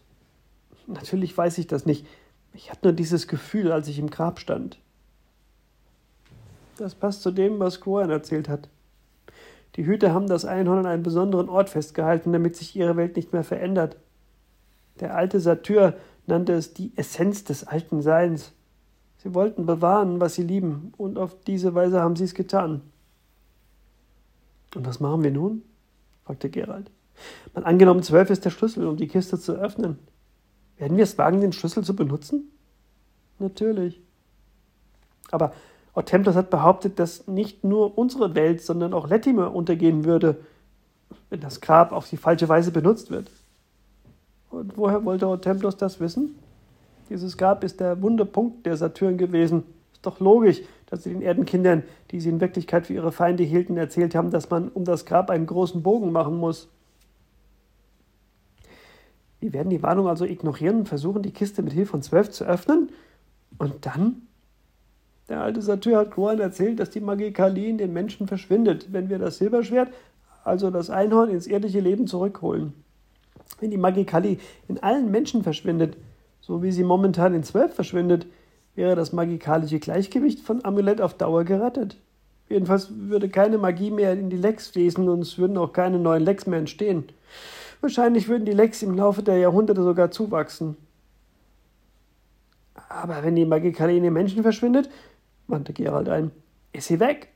Natürlich 0.86 1.36
weiß 1.36 1.58
ich 1.58 1.66
das 1.66 1.86
nicht. 1.86 2.06
Ich 2.52 2.70
hatte 2.70 2.86
nur 2.86 2.92
dieses 2.92 3.26
Gefühl, 3.26 3.72
als 3.72 3.88
ich 3.88 3.98
im 3.98 4.10
Grab 4.10 4.38
stand. 4.38 4.78
Das 6.76 6.94
passt 6.94 7.22
zu 7.22 7.30
dem, 7.30 7.58
was 7.58 7.80
Cohen 7.80 8.10
erzählt 8.10 8.48
hat. 8.48 8.68
Die 9.76 9.86
Hüter 9.86 10.12
haben 10.12 10.28
das 10.28 10.44
Einhorn 10.44 10.80
an 10.80 10.86
einem 10.86 11.02
besonderen 11.02 11.48
Ort 11.48 11.68
festgehalten, 11.68 12.32
damit 12.32 12.56
sich 12.56 12.76
ihre 12.76 12.96
Welt 12.96 13.16
nicht 13.16 13.32
mehr 13.32 13.44
verändert. 13.44 13.96
Der 15.00 15.16
alte 15.16 15.40
Satyr 15.40 15.96
nannte 16.26 16.52
es 16.52 16.74
die 16.74 16.92
Essenz 16.96 17.44
des 17.44 17.64
alten 17.64 18.00
Seins. 18.00 18.52
Sie 19.18 19.34
wollten 19.34 19.66
bewahren, 19.66 20.20
was 20.20 20.34
sie 20.34 20.42
lieben, 20.42 20.92
und 20.96 21.18
auf 21.18 21.36
diese 21.46 21.74
Weise 21.74 22.00
haben 22.00 22.14
sie 22.14 22.24
es 22.24 22.34
getan. 22.34 22.82
Und 24.74 24.86
was 24.86 25.00
machen 25.00 25.22
wir 25.22 25.30
nun? 25.30 25.62
fragte 26.24 26.50
Gerald. 26.50 26.90
Man 27.52 27.64
angenommen, 27.64 28.02
zwölf 28.02 28.30
ist 28.30 28.44
der 28.44 28.50
Schlüssel, 28.50 28.86
um 28.86 28.96
die 28.96 29.08
Kiste 29.08 29.38
zu 29.38 29.54
öffnen. 29.54 29.98
Werden 30.78 30.96
wir 30.96 31.04
es 31.04 31.18
wagen, 31.18 31.40
den 31.40 31.52
Schlüssel 31.52 31.84
zu 31.84 31.94
benutzen? 31.94 32.50
Natürlich. 33.38 34.00
Aber 35.30 35.52
Otemplos 35.94 36.34
hat 36.34 36.50
behauptet, 36.50 36.98
dass 36.98 37.26
nicht 37.28 37.64
nur 37.64 37.96
unsere 37.96 38.34
Welt, 38.34 38.62
sondern 38.62 38.92
auch 38.92 39.08
Latimer 39.08 39.54
untergehen 39.54 40.04
würde, 40.04 40.38
wenn 41.30 41.40
das 41.40 41.60
Grab 41.60 41.92
auf 41.92 42.08
die 42.08 42.16
falsche 42.16 42.48
Weise 42.48 42.72
benutzt 42.72 43.10
wird. 43.10 43.30
Und 44.50 44.76
woher 44.76 45.04
wollte 45.04 45.28
Otemplos 45.28 45.76
das 45.76 46.00
wissen? 46.00 46.36
Dieses 47.10 47.36
Grab 47.36 47.64
ist 47.64 47.80
der 47.80 48.00
wunde 48.02 48.24
Punkt 48.24 48.66
der 48.66 48.76
Saturn 48.76 49.18
gewesen. 49.18 49.64
Ist 49.92 50.06
doch 50.06 50.20
logisch, 50.20 50.62
dass 50.86 51.02
sie 51.02 51.10
den 51.10 51.22
Erdenkindern, 51.22 51.82
die 52.10 52.20
sie 52.20 52.28
in 52.28 52.40
Wirklichkeit 52.40 52.86
für 52.86 52.94
ihre 52.94 53.12
Feinde 53.12 53.42
hielten, 53.42 53.76
erzählt 53.76 54.14
haben, 54.14 54.30
dass 54.30 54.50
man 54.50 54.68
um 54.68 54.84
das 54.84 55.04
Grab 55.04 55.30
einen 55.30 55.46
großen 55.46 55.82
Bogen 55.82 56.12
machen 56.12 56.38
muss. 56.38 56.68
Wir 59.44 59.52
werden 59.52 59.68
die 59.68 59.82
Warnung 59.82 60.08
also 60.08 60.24
ignorieren 60.24 60.76
und 60.78 60.88
versuchen, 60.88 61.20
die 61.20 61.30
Kiste 61.30 61.60
mit 61.60 61.74
Hilfe 61.74 61.90
von 61.90 62.00
zwölf 62.00 62.30
zu 62.30 62.46
öffnen. 62.46 62.88
Und 63.58 63.84
dann? 63.84 64.22
Der 65.28 65.42
alte 65.42 65.60
Satyr 65.60 65.98
hat 65.98 66.12
Groan 66.12 66.40
erzählt, 66.40 66.80
dass 66.80 66.88
die 66.88 67.00
Magie 67.02 67.26
in 67.68 67.76
den 67.76 67.92
Menschen 67.92 68.26
verschwindet, 68.26 68.94
wenn 68.94 69.10
wir 69.10 69.18
das 69.18 69.36
Silberschwert, 69.36 69.92
also 70.44 70.70
das 70.70 70.88
Einhorn, 70.88 71.28
ins 71.28 71.46
irdische 71.46 71.80
Leben 71.80 72.06
zurückholen. 72.06 72.72
Wenn 73.60 73.70
die 73.70 73.76
Magie 73.76 74.06
Kali 74.06 74.38
in 74.66 74.82
allen 74.82 75.10
Menschen 75.10 75.42
verschwindet, 75.42 75.98
so 76.40 76.62
wie 76.62 76.72
sie 76.72 76.82
momentan 76.82 77.34
in 77.34 77.42
zwölf 77.42 77.74
verschwindet, 77.74 78.26
wäre 78.74 78.96
das 78.96 79.12
magikalische 79.12 79.78
Gleichgewicht 79.78 80.40
von 80.40 80.64
Amulett 80.64 81.02
auf 81.02 81.12
Dauer 81.12 81.44
gerettet. 81.44 81.98
Jedenfalls 82.48 82.88
würde 82.96 83.28
keine 83.28 83.58
Magie 83.58 83.90
mehr 83.90 84.14
in 84.14 84.30
die 84.30 84.38
Lecks 84.38 84.68
fließen 84.68 85.06
und 85.06 85.20
es 85.20 85.36
würden 85.36 85.58
auch 85.58 85.74
keine 85.74 85.98
neuen 85.98 86.24
Lecks 86.24 86.46
mehr 86.46 86.60
entstehen. 86.60 87.04
Wahrscheinlich 87.84 88.28
würden 88.28 88.46
die 88.46 88.52
Lecks 88.52 88.82
im 88.82 88.94
Laufe 88.94 89.22
der 89.22 89.36
Jahrhunderte 89.36 89.82
sogar 89.82 90.10
zuwachsen. 90.10 90.78
Aber 92.88 93.22
wenn 93.22 93.36
die 93.36 93.44
Magikale 93.44 93.94
in 93.94 94.02
den 94.02 94.14
Menschen 94.14 94.42
verschwindet, 94.42 94.88
wandte 95.48 95.74
Gerald 95.74 96.08
ein, 96.08 96.30
ist 96.72 96.86
sie 96.86 96.98
weg. 96.98 97.28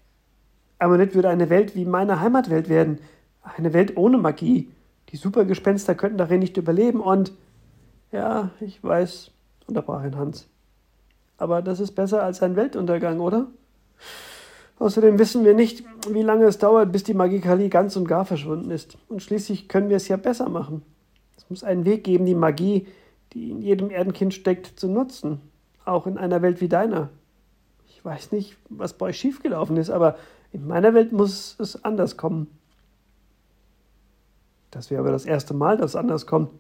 Nicht 0.83 1.15
würde 1.15 1.29
eine 1.29 1.51
Welt 1.51 1.77
wie 1.77 1.85
meine 1.85 2.21
Heimatwelt 2.21 2.71
werden. 2.71 2.99
Eine 3.43 3.75
Welt 3.75 3.99
ohne 3.99 4.17
Magie. 4.17 4.71
Die 5.11 5.19
Supergespenster 5.19 5.95
könnten 5.95 6.17
darin 6.17 6.41
nicht 6.41 6.57
überleben 6.57 7.03
und. 7.03 7.33
Ja, 8.11 8.49
ich 8.59 8.83
weiß, 8.83 9.31
unterbrach 9.67 10.03
ihn 10.03 10.17
Hans. 10.17 10.49
Aber 11.37 11.61
das 11.61 11.79
ist 11.79 11.93
besser 11.93 12.23
als 12.23 12.43
ein 12.43 12.57
Weltuntergang, 12.57 13.21
oder? 13.21 13.49
Außerdem 14.79 15.19
wissen 15.19 15.45
wir 15.45 15.55
nicht, 15.55 15.85
wie 16.09 16.23
lange 16.23 16.45
es 16.45 16.59
dauert, 16.59 16.93
bis 16.93 17.03
die 17.03 17.15
Magikali 17.15 17.69
ganz 17.69 17.97
und 17.97 18.07
gar 18.07 18.25
verschwunden 18.25 18.71
ist. 18.71 18.97
Und 19.09 19.23
schließlich 19.23 19.69
können 19.69 19.89
wir 19.89 19.97
es 19.97 20.09
ja 20.09 20.17
besser 20.17 20.49
machen. 20.49 20.83
Es 21.37 21.51
muss 21.51 21.65
einen 21.65 21.85
Weg 21.85 22.05
geben, 22.05 22.27
die 22.27 22.35
Magie, 22.35 22.87
die 23.33 23.51
in 23.51 23.61
jedem 23.61 23.91
Erdenkind 23.91 24.35
steckt, 24.35 24.79
zu 24.79 24.89
nutzen. 24.89 25.41
Auch 25.85 26.07
in 26.07 26.17
einer 26.17 26.43
Welt 26.43 26.61
wie 26.61 26.69
deiner. 26.69 27.11
Ich 27.89 28.05
weiß 28.05 28.31
nicht, 28.31 28.57
was 28.69 28.93
bei 28.93 29.07
euch 29.07 29.19
schiefgelaufen 29.19 29.77
ist, 29.77 29.91
aber 29.91 30.17
in 30.53 30.67
meiner 30.67 30.95
Welt 30.95 31.13
muss 31.13 31.57
es 31.59 31.85
anders 31.85 32.17
kommen. 32.17 32.47
Das 34.71 34.91
wäre 34.91 35.01
aber 35.01 35.11
das 35.11 35.25
erste 35.25 35.55
Mal, 35.55 35.77
dass 35.77 35.93
es 35.93 35.97
anders 35.97 36.27
kommt. 36.27 36.51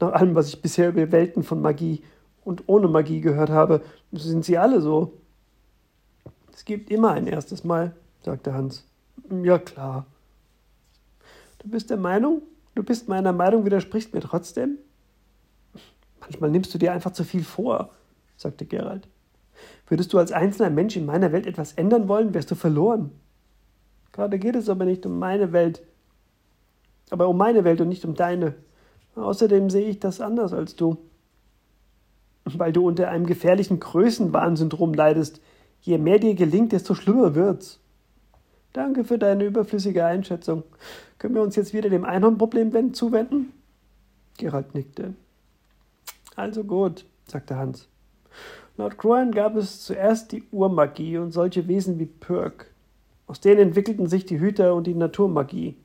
Nach 0.00 0.12
allem, 0.12 0.34
was 0.34 0.48
ich 0.48 0.60
bisher 0.60 0.88
über 0.88 1.12
Welten 1.12 1.44
von 1.44 1.60
Magie 1.60 2.02
und 2.44 2.64
ohne 2.66 2.88
Magie 2.88 3.20
gehört 3.20 3.50
habe, 3.50 3.82
sind 4.10 4.44
sie 4.44 4.58
alle 4.58 4.80
so. 4.80 5.12
Es 6.54 6.64
gibt 6.64 6.90
immer 6.90 7.12
ein 7.12 7.26
erstes 7.26 7.64
Mal, 7.64 7.94
sagte 8.22 8.54
Hans. 8.54 8.84
Ja 9.42 9.58
klar. 9.58 10.06
Du 11.58 11.68
bist 11.68 11.90
der 11.90 11.96
Meinung? 11.96 12.42
Du 12.74 12.82
bist 12.82 13.08
meiner 13.08 13.32
Meinung, 13.32 13.64
widersprichst 13.64 14.14
mir 14.14 14.20
trotzdem? 14.20 14.78
Manchmal 16.20 16.50
nimmst 16.50 16.72
du 16.72 16.78
dir 16.78 16.92
einfach 16.92 17.12
zu 17.12 17.24
viel 17.24 17.44
vor, 17.44 17.90
sagte 18.36 18.64
Gerald. 18.64 19.08
Würdest 19.88 20.12
du 20.12 20.18
als 20.18 20.32
einzelner 20.32 20.70
Mensch 20.70 20.96
in 20.96 21.06
meiner 21.06 21.32
Welt 21.32 21.46
etwas 21.46 21.74
ändern 21.74 22.08
wollen, 22.08 22.34
wärst 22.34 22.50
du 22.50 22.54
verloren. 22.54 23.10
Gerade 24.12 24.38
geht 24.38 24.56
es 24.56 24.68
aber 24.68 24.84
nicht 24.84 25.04
um 25.06 25.18
meine 25.18 25.52
Welt, 25.52 25.82
aber 27.10 27.28
um 27.28 27.36
meine 27.36 27.64
Welt 27.64 27.80
und 27.80 27.88
nicht 27.88 28.04
um 28.04 28.14
deine. 28.14 28.54
Außerdem 29.14 29.68
sehe 29.68 29.88
ich 29.88 30.00
das 30.00 30.20
anders 30.20 30.52
als 30.52 30.76
du. 30.76 30.96
Weil 32.44 32.72
du 32.72 32.86
unter 32.86 33.08
einem 33.08 33.26
gefährlichen 33.26 33.80
Größenwahnsyndrom 33.80 34.94
leidest, 34.94 35.40
Je 35.82 35.98
mehr 35.98 36.18
dir 36.18 36.34
gelingt, 36.34 36.72
desto 36.72 36.94
schlimmer 36.94 37.34
wird's. 37.34 37.80
Danke 38.72 39.04
für 39.04 39.18
deine 39.18 39.44
überflüssige 39.44 40.04
Einschätzung. 40.04 40.62
Können 41.18 41.34
wir 41.34 41.42
uns 41.42 41.56
jetzt 41.56 41.74
wieder 41.74 41.90
dem 41.90 42.04
Einhornproblem 42.04 42.94
zuwenden? 42.94 43.52
Gerald 44.38 44.74
nickte. 44.74 45.14
Also 46.36 46.64
gut, 46.64 47.04
sagte 47.26 47.56
Hans. 47.56 47.88
Laut 48.78 48.96
Crowan 48.96 49.32
gab 49.32 49.56
es 49.56 49.82
zuerst 49.82 50.32
die 50.32 50.44
Urmagie 50.50 51.18
und 51.18 51.32
solche 51.32 51.68
Wesen 51.68 51.98
wie 51.98 52.06
Pörk. 52.06 52.66
Aus 53.26 53.40
denen 53.40 53.60
entwickelten 53.60 54.06
sich 54.06 54.24
die 54.24 54.40
Hüter 54.40 54.74
und 54.74 54.86
die 54.86 54.94
Naturmagie. 54.94 55.76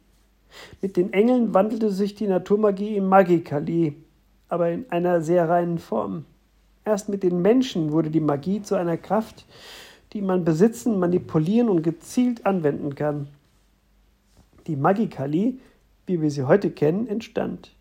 Mit 0.82 0.96
den 0.96 1.12
Engeln 1.12 1.54
wandelte 1.54 1.90
sich 1.90 2.16
die 2.16 2.28
Naturmagie 2.28 2.96
in 2.96 3.08
Magikali, 3.08 3.98
aber 4.48 4.70
in 4.70 4.86
einer 4.90 5.22
sehr 5.22 5.50
reinen 5.50 5.80
Form. 5.80 6.26
Erst 6.86 7.10
mit 7.10 7.24
den 7.24 7.42
Menschen 7.42 7.92
wurde 7.92 8.10
die 8.10 8.22
Magie 8.22 8.62
zu 8.62 8.76
einer 8.76 8.96
Kraft, 8.96 9.46
die 10.18 10.24
man 10.24 10.44
besitzen, 10.44 10.98
manipulieren 10.98 11.70
und 11.70 11.84
gezielt 11.84 12.48
anwenden 12.48 12.96
kann. 12.96 13.28
Die 14.66 14.76
Magikali, 14.76 15.60
wie 16.08 16.24
wir 16.24 16.32
sie 16.32 16.46
heute 16.46 16.72
kennen, 16.72 17.06
entstand. 17.06 17.72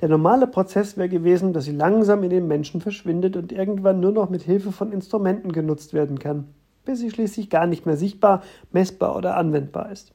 Der 0.00 0.08
normale 0.08 0.46
Prozess 0.46 0.96
wäre 0.96 1.08
gewesen, 1.08 1.52
dass 1.52 1.64
sie 1.64 1.72
langsam 1.72 2.22
in 2.22 2.30
den 2.30 2.46
Menschen 2.46 2.80
verschwindet 2.80 3.36
und 3.36 3.50
irgendwann 3.50 3.98
nur 3.98 4.12
noch 4.12 4.30
mit 4.30 4.42
Hilfe 4.42 4.70
von 4.70 4.92
Instrumenten 4.92 5.50
genutzt 5.50 5.94
werden 5.94 6.20
kann, 6.20 6.46
bis 6.84 7.00
sie 7.00 7.10
schließlich 7.10 7.50
gar 7.50 7.66
nicht 7.66 7.86
mehr 7.86 7.96
sichtbar, 7.96 8.44
messbar 8.70 9.16
oder 9.16 9.36
anwendbar 9.36 9.90
ist. 9.90 10.12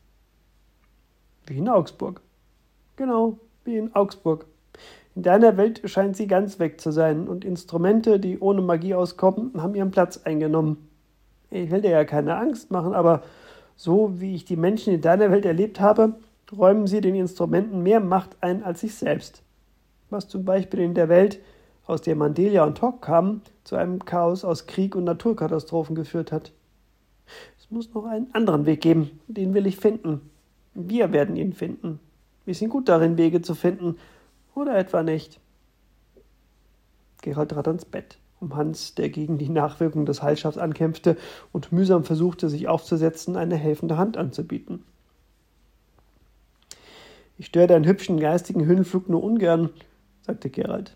Wie 1.46 1.58
in 1.58 1.68
Augsburg. 1.68 2.22
Genau, 2.96 3.38
wie 3.66 3.76
in 3.76 3.94
Augsburg. 3.94 4.46
In 5.14 5.24
deiner 5.24 5.58
Welt 5.58 5.82
scheint 5.90 6.16
sie 6.16 6.28
ganz 6.28 6.58
weg 6.58 6.80
zu 6.80 6.92
sein 6.92 7.28
und 7.28 7.44
Instrumente, 7.44 8.18
die 8.18 8.40
ohne 8.40 8.62
Magie 8.62 8.94
auskommen, 8.94 9.62
haben 9.62 9.76
ihren 9.76 9.92
Platz 9.92 10.22
eingenommen 10.24 10.88
ich 11.52 11.70
will 11.70 11.82
dir 11.82 11.92
ja 11.92 12.06
keine 12.06 12.38
Angst 12.38 12.72
machen, 12.72 12.94
aber 12.94 13.24
so 13.76 14.20
wie 14.20 14.36
ich 14.36 14.46
die 14.46 14.56
Menschen 14.56 14.94
in 14.94 15.02
deiner 15.02 15.32
Welt 15.32 15.46
erlebt 15.46 15.80
habe, 15.80 16.16
räumen 16.58 16.88
sie 16.88 17.02
den 17.02 17.16
Instrumenten 17.16 17.84
mehr 17.84 18.00
Macht 18.00 18.38
ein 18.42 18.64
als 18.64 18.82
sich 18.82 18.96
selbst. 18.96 19.44
Was 20.10 20.28
zum 20.28 20.46
Beispiel 20.46 20.80
in 20.80 20.94
der 20.94 21.10
Welt, 21.10 21.40
aus 21.86 22.02
der 22.02 22.16
Mandelia 22.16 22.64
und 22.64 22.82
Hock 22.82 23.02
kamen, 23.02 23.42
zu 23.64 23.76
einem 23.76 24.06
Chaos 24.06 24.46
aus 24.46 24.66
Krieg 24.66 24.96
und 24.96 25.04
Naturkatastrophen 25.04 25.96
geführt 25.96 26.32
hat. 26.32 26.54
Es 27.60 27.70
muss 27.70 27.94
noch 27.94 28.06
einen 28.06 28.34
anderen 28.34 28.66
Weg 28.66 28.82
geben, 28.82 29.20
den 29.28 29.54
will 29.54 29.68
ich 29.68 29.78
finden. 29.78 30.22
Wir 30.74 31.12
werden 31.12 31.36
ihn 31.36 31.54
finden. 31.54 32.00
Wir 32.46 32.56
sind 32.56 32.70
gut 32.70 32.88
darin, 32.88 33.18
Wege 33.18 33.42
zu 33.42 33.56
finden, 33.56 33.98
oder 34.56 34.78
etwa 34.78 35.04
nicht. 35.04 35.40
Gerald 37.22 37.52
trat 37.52 37.68
ans 37.68 37.86
Bett 37.86 38.21
Hans, 38.50 38.96
der 38.96 39.10
gegen 39.10 39.38
die 39.38 39.50
Nachwirkungen 39.50 40.06
des 40.06 40.24
Heilschafts 40.24 40.58
ankämpfte 40.58 41.18
und 41.52 41.72
mühsam 41.72 42.04
versuchte, 42.04 42.50
sich 42.50 42.68
aufzusetzen, 42.68 43.38
eine 43.38 43.56
helfende 43.56 43.98
Hand 43.98 44.18
anzubieten. 44.18 44.84
Ich 47.38 47.48
störe 47.48 47.68
deinen 47.68 47.86
hübschen 47.86 48.20
geistigen 48.20 48.66
Höhenflug 48.66 49.10
nur 49.10 49.24
ungern, 49.24 49.70
sagte 50.22 50.50
Gerald. 50.50 50.96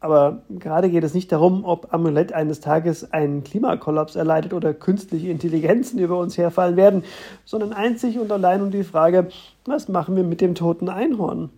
Aber 0.00 0.42
gerade 0.48 0.90
geht 0.90 1.02
es 1.02 1.14
nicht 1.14 1.32
darum, 1.32 1.64
ob 1.64 1.92
Amulett 1.92 2.32
eines 2.32 2.60
Tages 2.60 3.12
einen 3.12 3.42
Klimakollaps 3.42 4.14
erleidet 4.14 4.52
oder 4.52 4.72
künstliche 4.72 5.28
Intelligenzen 5.28 5.98
über 5.98 6.18
uns 6.18 6.38
herfallen 6.38 6.76
werden, 6.76 7.02
sondern 7.44 7.72
einzig 7.72 8.18
und 8.18 8.30
allein 8.30 8.62
um 8.62 8.70
die 8.70 8.84
Frage, 8.84 9.28
was 9.64 9.88
machen 9.88 10.14
wir 10.14 10.22
mit 10.22 10.40
dem 10.40 10.54
toten 10.54 10.88
Einhorn? 10.88 11.50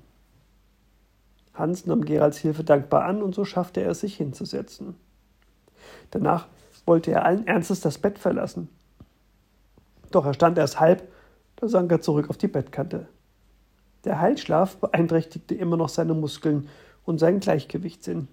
Hans 1.52 1.84
nahm 1.84 2.04
Geralds 2.04 2.38
Hilfe 2.38 2.64
dankbar 2.64 3.04
an 3.04 3.22
und 3.22 3.34
so 3.34 3.44
schaffte 3.44 3.82
er 3.82 3.90
es, 3.90 4.00
sich 4.00 4.16
hinzusetzen. 4.16 4.94
Danach 6.10 6.46
wollte 6.86 7.12
er 7.12 7.24
allen 7.24 7.46
Ernstes 7.46 7.80
das 7.80 7.98
Bett 7.98 8.18
verlassen. 8.18 8.68
Doch 10.10 10.26
er 10.26 10.34
stand 10.34 10.58
erst 10.58 10.80
halb, 10.80 11.08
da 11.56 11.68
sank 11.68 11.90
er 11.92 12.00
zurück 12.00 12.30
auf 12.30 12.36
die 12.36 12.48
Bettkante. 12.48 13.06
Der 14.04 14.20
Heilschlaf 14.20 14.76
beeinträchtigte 14.76 15.54
immer 15.54 15.76
noch 15.76 15.88
seine 15.88 16.14
Muskeln 16.14 16.68
und 17.04 17.18
seinen 17.18 17.40
Gleichgewichtssinn. 17.40 18.28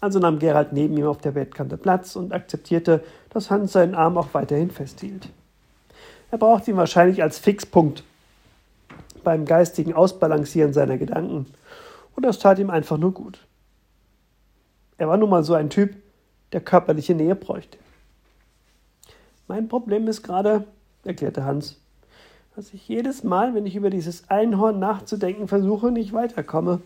Also 0.00 0.18
nahm 0.18 0.38
Gerald 0.38 0.72
neben 0.72 0.96
ihm 0.96 1.06
auf 1.06 1.18
der 1.18 1.32
Bettkante 1.32 1.76
Platz 1.76 2.16
und 2.16 2.32
akzeptierte, 2.32 3.02
dass 3.30 3.50
Hans 3.50 3.72
seinen 3.72 3.94
Arm 3.94 4.18
auch 4.18 4.34
weiterhin 4.34 4.70
festhielt. 4.70 5.30
Er 6.30 6.38
brauchte 6.38 6.70
ihn 6.70 6.76
wahrscheinlich 6.76 7.22
als 7.22 7.38
Fixpunkt 7.38 8.04
beim 9.24 9.44
geistigen 9.44 9.94
Ausbalancieren 9.94 10.72
seiner 10.72 10.98
Gedanken, 10.98 11.46
und 12.14 12.24
das 12.24 12.38
tat 12.38 12.58
ihm 12.58 12.70
einfach 12.70 12.96
nur 12.96 13.12
gut. 13.12 13.46
Er 14.96 15.08
war 15.08 15.16
nun 15.16 15.28
mal 15.28 15.44
so 15.44 15.54
ein 15.54 15.68
Typ, 15.68 15.94
der 16.56 16.62
körperliche 16.62 17.14
Nähe 17.14 17.34
bräuchte. 17.34 17.76
Mein 19.46 19.68
Problem 19.68 20.08
ist 20.08 20.22
gerade, 20.22 20.64
erklärte 21.04 21.44
Hans, 21.44 21.76
dass 22.56 22.72
ich 22.72 22.88
jedes 22.88 23.22
Mal, 23.22 23.54
wenn 23.54 23.66
ich 23.66 23.76
über 23.76 23.90
dieses 23.90 24.30
Einhorn 24.30 24.78
nachzudenken 24.78 25.48
versuche, 25.48 25.90
nicht 25.90 26.14
weiterkomme. 26.14 26.80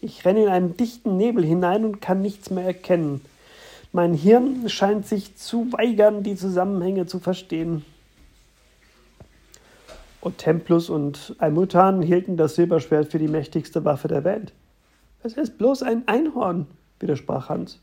Ich 0.00 0.24
renne 0.24 0.44
in 0.44 0.48
einen 0.48 0.76
dichten 0.76 1.16
Nebel 1.16 1.44
hinein 1.44 1.84
und 1.84 2.00
kann 2.00 2.22
nichts 2.22 2.50
mehr 2.50 2.64
erkennen. 2.64 3.20
Mein 3.90 4.14
Hirn 4.14 4.68
scheint 4.68 5.08
sich 5.08 5.36
zu 5.36 5.72
weigern, 5.72 6.22
die 6.22 6.36
Zusammenhänge 6.36 7.06
zu 7.06 7.18
verstehen. 7.18 7.84
Otemplus 10.20 10.88
und 10.88 11.34
Almutan 11.38 12.00
hielten 12.00 12.36
das 12.36 12.54
Silberschwert 12.54 13.10
für 13.10 13.18
die 13.18 13.26
mächtigste 13.26 13.84
Waffe 13.84 14.06
der 14.06 14.22
Welt. 14.22 14.52
Es 15.24 15.32
ist 15.32 15.58
bloß 15.58 15.82
ein 15.82 16.06
Einhorn, 16.06 16.68
widersprach 17.00 17.48
Hans. 17.48 17.80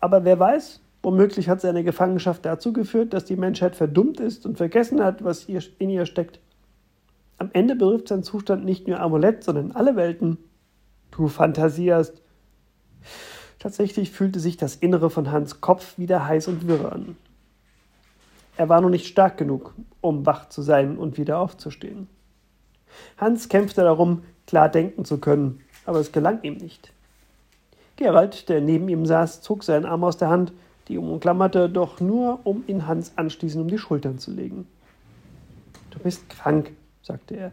Aber 0.00 0.24
wer 0.24 0.38
weiß, 0.38 0.80
womöglich 1.02 1.48
hat 1.48 1.60
seine 1.60 1.84
Gefangenschaft 1.84 2.44
dazu 2.44 2.72
geführt, 2.72 3.12
dass 3.12 3.24
die 3.24 3.36
Menschheit 3.36 3.76
verdummt 3.76 4.20
ist 4.20 4.46
und 4.46 4.56
vergessen 4.56 5.02
hat, 5.02 5.24
was 5.24 5.44
in 5.44 5.90
ihr 5.90 6.06
steckt. 6.06 6.40
Am 7.38 7.50
Ende 7.52 7.76
berührt 7.76 8.08
sein 8.08 8.22
Zustand 8.22 8.64
nicht 8.64 8.86
nur 8.86 9.00
Amulett, 9.00 9.44
sondern 9.44 9.72
alle 9.72 9.96
Welten. 9.96 10.38
Du 11.10 11.28
fantasiast. 11.28 12.22
Tatsächlich 13.58 14.10
fühlte 14.10 14.40
sich 14.40 14.56
das 14.56 14.76
Innere 14.76 15.10
von 15.10 15.30
Hans 15.30 15.60
Kopf 15.60 15.98
wieder 15.98 16.26
heiß 16.26 16.48
und 16.48 16.68
wirr 16.68 16.92
an. 16.92 17.16
Er 18.56 18.68
war 18.68 18.80
noch 18.80 18.90
nicht 18.90 19.06
stark 19.06 19.36
genug, 19.36 19.74
um 20.00 20.26
wach 20.26 20.48
zu 20.48 20.62
sein 20.62 20.96
und 20.96 21.18
wieder 21.18 21.38
aufzustehen. 21.38 22.08
Hans 23.18 23.48
kämpfte 23.48 23.82
darum, 23.82 24.22
klar 24.46 24.68
denken 24.68 25.04
zu 25.04 25.18
können, 25.18 25.60
aber 25.86 25.98
es 25.98 26.12
gelang 26.12 26.42
ihm 26.42 26.58
nicht. 26.58 26.92
Gerald, 27.96 28.48
der 28.48 28.60
neben 28.60 28.88
ihm 28.88 29.06
saß, 29.06 29.40
zog 29.42 29.64
seinen 29.64 29.86
Arm 29.86 30.04
aus 30.04 30.16
der 30.16 30.28
Hand, 30.28 30.52
die 30.88 30.94
ihn 30.94 31.08
umklammerte, 31.08 31.68
doch 31.68 32.00
nur, 32.00 32.40
um 32.44 32.64
ihn 32.66 32.86
Hans 32.86 33.12
anschließend 33.16 33.62
um 33.62 33.68
die 33.68 33.78
Schultern 33.78 34.18
zu 34.18 34.32
legen. 34.32 34.66
Du 35.90 35.98
bist 35.98 36.28
krank, 36.28 36.72
sagte 37.02 37.36
er. 37.36 37.52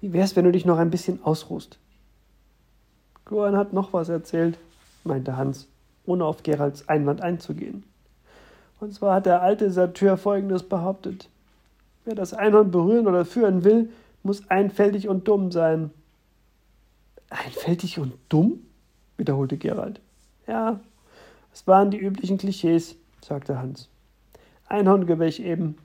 Wie 0.00 0.12
wär's, 0.12 0.36
wenn 0.36 0.44
du 0.44 0.52
dich 0.52 0.66
noch 0.66 0.78
ein 0.78 0.90
bisschen 0.90 1.22
ausruhst? 1.22 1.78
Goran 3.24 3.56
hat 3.56 3.72
noch 3.72 3.92
was 3.92 4.08
erzählt, 4.08 4.58
meinte 5.04 5.36
Hans, 5.36 5.68
ohne 6.04 6.24
auf 6.24 6.42
Geralds 6.42 6.88
Einwand 6.88 7.22
einzugehen. 7.22 7.84
Und 8.80 8.92
zwar 8.92 9.16
hat 9.16 9.26
der 9.26 9.42
alte 9.42 9.70
Satyr 9.70 10.16
folgendes 10.16 10.62
behauptet. 10.62 11.28
Wer 12.04 12.14
das 12.14 12.34
Einhorn 12.34 12.70
berühren 12.70 13.06
oder 13.06 13.24
führen 13.24 13.64
will, 13.64 13.90
muss 14.22 14.48
einfältig 14.50 15.08
und 15.08 15.26
dumm 15.26 15.50
sein. 15.50 15.90
Einfältig 17.30 17.98
und 17.98 18.12
dumm? 18.28 18.60
Wiederholte 19.16 19.56
Gerald. 19.56 20.00
Ja, 20.46 20.80
es 21.52 21.66
waren 21.66 21.90
die 21.90 21.98
üblichen 21.98 22.38
Klischees, 22.38 22.96
sagte 23.20 23.58
Hans. 23.58 23.88
Einhorngewäch 24.68 25.40
eben. 25.40 25.76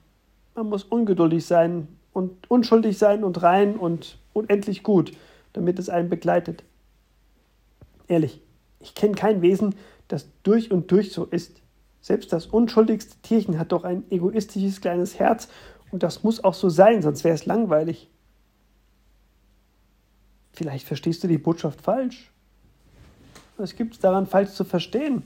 Man 0.54 0.68
muss 0.68 0.84
ungeduldig 0.84 1.46
sein 1.46 1.88
und 2.12 2.50
unschuldig 2.50 2.98
sein 2.98 3.24
und 3.24 3.42
rein 3.42 3.76
und 3.76 4.18
unendlich 4.32 4.82
gut, 4.82 5.12
damit 5.52 5.78
es 5.78 5.88
einen 5.88 6.08
begleitet. 6.08 6.64
Ehrlich, 8.08 8.42
ich 8.80 8.94
kenne 8.94 9.14
kein 9.14 9.40
Wesen, 9.42 9.74
das 10.08 10.28
durch 10.42 10.70
und 10.70 10.90
durch 10.90 11.12
so 11.12 11.24
ist. 11.24 11.62
Selbst 12.00 12.32
das 12.32 12.46
unschuldigste 12.46 13.16
Tierchen 13.22 13.58
hat 13.58 13.72
doch 13.72 13.84
ein 13.84 14.04
egoistisches 14.10 14.80
kleines 14.80 15.18
Herz 15.18 15.48
und 15.90 16.02
das 16.02 16.24
muss 16.24 16.42
auch 16.42 16.54
so 16.54 16.68
sein, 16.68 17.00
sonst 17.00 17.22
wäre 17.22 17.34
es 17.34 17.46
langweilig. 17.46 18.10
Vielleicht 20.52 20.86
verstehst 20.86 21.22
du 21.22 21.28
die 21.28 21.38
Botschaft 21.38 21.80
falsch. 21.80 22.31
Was 23.62 23.76
gibt 23.76 23.94
es 23.94 24.00
daran 24.00 24.26
falsch 24.26 24.50
zu 24.50 24.64
verstehen? 24.64 25.22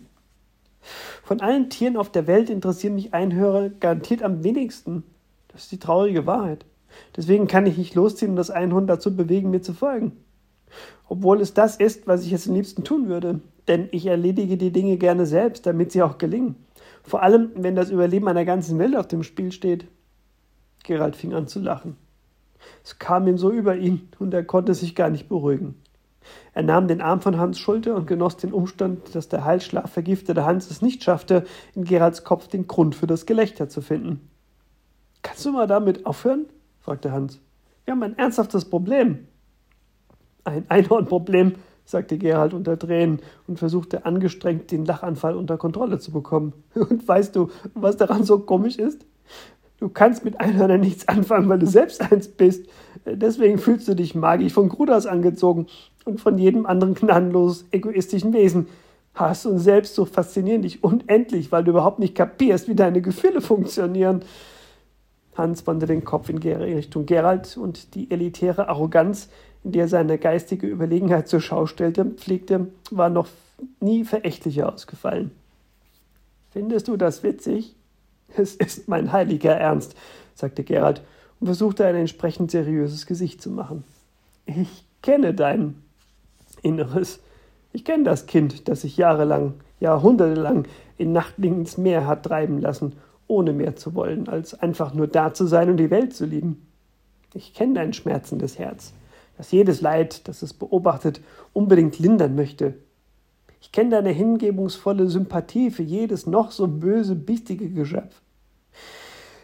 Von 1.23 1.41
allen 1.41 1.71
Tieren 1.71 1.97
auf 1.97 2.13
der 2.13 2.27
Welt 2.27 2.51
interessieren 2.51 2.95
mich 2.95 3.15
Einhörer 3.15 3.71
garantiert 3.71 4.23
am 4.23 4.45
wenigsten. 4.45 5.05
Das 5.49 5.63
ist 5.63 5.73
die 5.73 5.79
traurige 5.79 6.27
Wahrheit. 6.27 6.67
Deswegen 7.17 7.47
kann 7.47 7.65
ich 7.65 7.79
nicht 7.79 7.95
losziehen 7.95 8.33
und 8.33 8.37
das 8.37 8.51
Einhorn 8.51 8.87
dazu 8.87 9.17
bewegen, 9.17 9.49
mir 9.49 9.63
zu 9.63 9.73
folgen. 9.73 10.19
Obwohl 11.09 11.41
es 11.41 11.55
das 11.55 11.77
ist, 11.77 12.07
was 12.07 12.27
ich 12.27 12.31
jetzt 12.31 12.47
am 12.47 12.53
liebsten 12.53 12.85
tun 12.85 13.09
würde. 13.09 13.41
Denn 13.69 13.89
ich 13.91 14.05
erledige 14.05 14.59
die 14.59 14.71
Dinge 14.71 14.99
gerne 14.99 15.25
selbst, 15.25 15.65
damit 15.65 15.91
sie 15.91 16.03
auch 16.03 16.19
gelingen. 16.19 16.57
Vor 17.05 17.23
allem, 17.23 17.53
wenn 17.55 17.75
das 17.75 17.89
Überleben 17.89 18.29
einer 18.29 18.45
ganzen 18.45 18.79
Welt 18.79 18.97
auf 18.97 19.09
dem 19.09 19.23
Spiel 19.23 19.51
steht. 19.51 19.87
Gerald 20.85 21.17
fing 21.17 21.33
an 21.33 21.49
zu 21.49 21.59
lachen. 21.59 21.97
Es 22.85 22.99
kam 22.99 23.27
ihm 23.29 23.39
so 23.39 23.51
über 23.51 23.77
ihn 23.77 24.11
und 24.19 24.35
er 24.35 24.45
konnte 24.45 24.75
sich 24.75 24.95
gar 24.95 25.09
nicht 25.09 25.27
beruhigen. 25.27 25.77
Er 26.53 26.63
nahm 26.63 26.89
den 26.89 27.01
Arm 27.01 27.21
von 27.21 27.39
Hans 27.39 27.59
Schulter 27.59 27.95
und 27.95 28.07
genoss 28.07 28.37
den 28.37 28.53
Umstand, 28.53 29.15
dass 29.15 29.29
der 29.29 29.45
Heilschlaf 29.45 29.91
vergiftete 29.93 30.45
Hans 30.45 30.71
es 30.71 30.83
nicht 30.83 31.05
schaffte, 31.05 31.45
in 31.75 31.85
Geralds 31.85 32.25
Kopf 32.25 32.49
den 32.49 32.67
Grund 32.67 32.95
für 32.95 33.07
das 33.07 33.27
Gelächter 33.27 33.69
zu 33.69 33.81
finden. 33.83 34.29
Kannst 35.23 35.45
du 35.45 35.53
mal 35.53 35.67
damit 35.67 36.07
aufhören? 36.07 36.47
fragte 36.81 37.13
Hans. 37.13 37.41
Wir 37.85 37.93
haben 37.93 38.03
ein 38.03 38.19
ernsthaftes 38.19 38.65
Problem. 38.65 39.27
Ein 40.45 40.65
Einhornproblem, 40.69 41.55
sagte 41.85 42.19
Gerald 42.19 42.53
unter 42.53 42.79
Tränen 42.79 43.21
und 43.47 43.59
versuchte 43.59 44.05
angestrengt, 44.05 44.71
den 44.71 44.85
Lachanfall 44.85 45.37
unter 45.37 45.57
Kontrolle 45.57 45.99
zu 45.99 46.13
bekommen. 46.13 46.53
Und 46.75 47.07
weißt 47.07 47.35
du, 47.35 47.51
was 47.75 47.97
daran 47.97 48.25
so 48.25 48.41
komisch 48.41 48.77
ist? 48.77 49.07
Du 49.79 49.89
kannst 49.89 50.25
mit 50.25 50.41
Einhörnern 50.41 50.81
nichts 50.81 51.07
anfangen, 51.07 51.49
weil 51.49 51.59
du 51.59 51.67
selbst 51.67 52.01
eins 52.01 52.29
bist. 52.29 52.69
Deswegen 53.05 53.59
fühlst 53.59 53.87
du 53.89 53.95
dich 53.95 54.15
magisch 54.15 54.53
von 54.53 54.69
Grudas 54.69 55.07
angezogen 55.07 55.67
und 56.07 56.21
von 56.21 56.39
jedem 56.39 56.67
anderen 56.67 56.95
gnadenlos 56.95 57.67
egoistischen 57.73 58.33
Wesen. 58.33 58.69
Hast 59.15 59.45
und 59.45 59.59
selbst 59.59 59.95
so 59.95 60.05
faszinieren 60.05 60.63
dich 60.63 60.85
unendlich, 60.85 61.51
weil 61.51 61.65
du 61.65 61.73
überhaupt 61.73 61.99
nicht 61.99 62.15
kapierst, 62.15 62.69
wie 62.69 62.75
deine 62.75 63.03
Gefühle 63.03 63.41
funktionieren. 63.41 64.23
Hans 65.35 65.67
wandte 65.67 65.87
den 65.87 66.05
Kopf 66.05 66.29
in 66.29 66.39
Richtung 66.39 67.07
Gerald 67.07 67.57
und 67.57 67.95
die 67.95 68.11
elitäre 68.11 68.69
Arroganz, 68.69 69.29
in 69.65 69.73
der 69.73 69.89
seine 69.89 70.17
geistige 70.17 70.67
Überlegenheit 70.67 71.29
zur 71.29 71.41
Schau 71.41 71.67
stellte, 71.67 72.05
pflegte, 72.05 72.69
war 72.91 73.09
noch 73.09 73.27
nie 73.81 74.05
verächtlicher 74.05 74.73
ausgefallen. 74.73 75.33
Findest 76.51 76.89
du 76.89 76.97
das 76.97 77.23
witzig? 77.23 77.75
Es 78.37 78.55
ist 78.55 78.87
mein 78.87 79.13
heiliger 79.13 79.55
Ernst, 79.55 79.97
sagte 80.35 80.63
Gerald 80.63 81.03
und 81.41 81.47
versuchte 81.47 81.87
ein 81.87 81.97
entsprechend 81.97 82.51
seriöses 82.51 83.07
Gesicht 83.07 83.43
zu 83.43 83.51
machen. 83.51 83.83
Ich 84.47 84.85
kenne 85.03 85.35
dein 85.35 85.83
Inneres. 86.63 87.21
Ich 87.73 87.85
kenne 87.85 88.05
das 88.05 88.27
Kind, 88.27 88.69
das 88.69 88.83
sich 88.83 88.97
jahrelang, 88.97 89.55
jahrhundertelang 89.81 90.67
in 90.99 91.13
Nachtlingen 91.13 91.61
ins 91.61 91.79
Meer 91.79 92.07
hat 92.07 92.25
treiben 92.25 92.61
lassen, 92.61 92.95
ohne 93.27 93.53
mehr 93.53 93.77
zu 93.77 93.95
wollen, 93.95 94.29
als 94.29 94.55
einfach 94.55 94.95
nur 94.95 95.09
da 95.09 95.35
zu 95.35 95.47
sein 95.47 95.71
und 95.71 95.77
die 95.77 95.91
Welt 95.91 96.15
zu 96.15 96.25
lieben. 96.25 96.67
Ich 97.35 97.55
kenne 97.55 97.75
dein 97.75 97.93
schmerzendes 97.93 98.59
Herz, 98.59 98.93
das 99.37 99.53
jedes 99.53 99.81
Leid, 99.81 100.27
das 100.29 100.43
es 100.43 100.55
beobachtet, 100.55 101.21
unbedingt 101.53 101.99
lindern 101.99 102.35
möchte, 102.35 102.75
ich 103.67 103.73
kenne 103.73 103.91
deine 103.91 104.11
hingebungsvolle 104.11 105.09
Sympathie 105.09 105.73
für 105.73 105.83
jedes 105.83 106.27
noch 106.27 106.53
so 106.53 106.69
böse, 106.69 107.17
biestige 107.17 107.69
Geschöpf. 107.69 108.23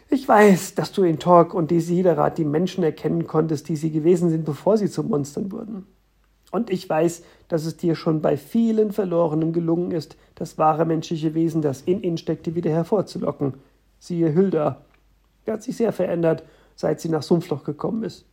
Ich 0.09 0.25
weiß, 0.25 0.75
dass 0.75 0.93
du 0.93 1.03
in 1.03 1.19
Torg 1.19 1.53
und 1.53 1.71
Desiderat 1.71 2.37
die 2.37 2.45
Menschen 2.45 2.85
erkennen 2.85 3.27
konntest, 3.27 3.67
die 3.67 3.75
sie 3.75 3.91
gewesen 3.91 4.29
sind, 4.29 4.45
bevor 4.45 4.77
sie 4.77 4.89
zu 4.89 5.03
Monstern 5.03 5.51
wurden. 5.51 5.87
Und 6.53 6.69
ich 6.69 6.87
weiß, 6.87 7.23
dass 7.47 7.65
es 7.65 7.77
dir 7.77 7.95
schon 7.95 8.21
bei 8.21 8.37
vielen 8.37 8.91
Verlorenen 8.91 9.53
gelungen 9.53 9.89
ist, 9.89 10.17
das 10.35 10.59
wahre 10.59 10.85
menschliche 10.85 11.33
Wesen, 11.33 11.63
das 11.63 11.81
in 11.81 12.03
ihnen 12.03 12.19
steckte, 12.19 12.53
wieder 12.53 12.69
hervorzulocken. 12.69 13.55
Siehe 13.97 14.29
Hilda. 14.29 14.85
Sie 15.43 15.51
hat 15.51 15.63
sich 15.63 15.75
sehr 15.75 15.91
verändert, 15.91 16.43
seit 16.75 17.01
sie 17.01 17.09
nach 17.09 17.23
Sumpfloch 17.23 17.63
gekommen 17.63 18.03
ist. 18.03 18.27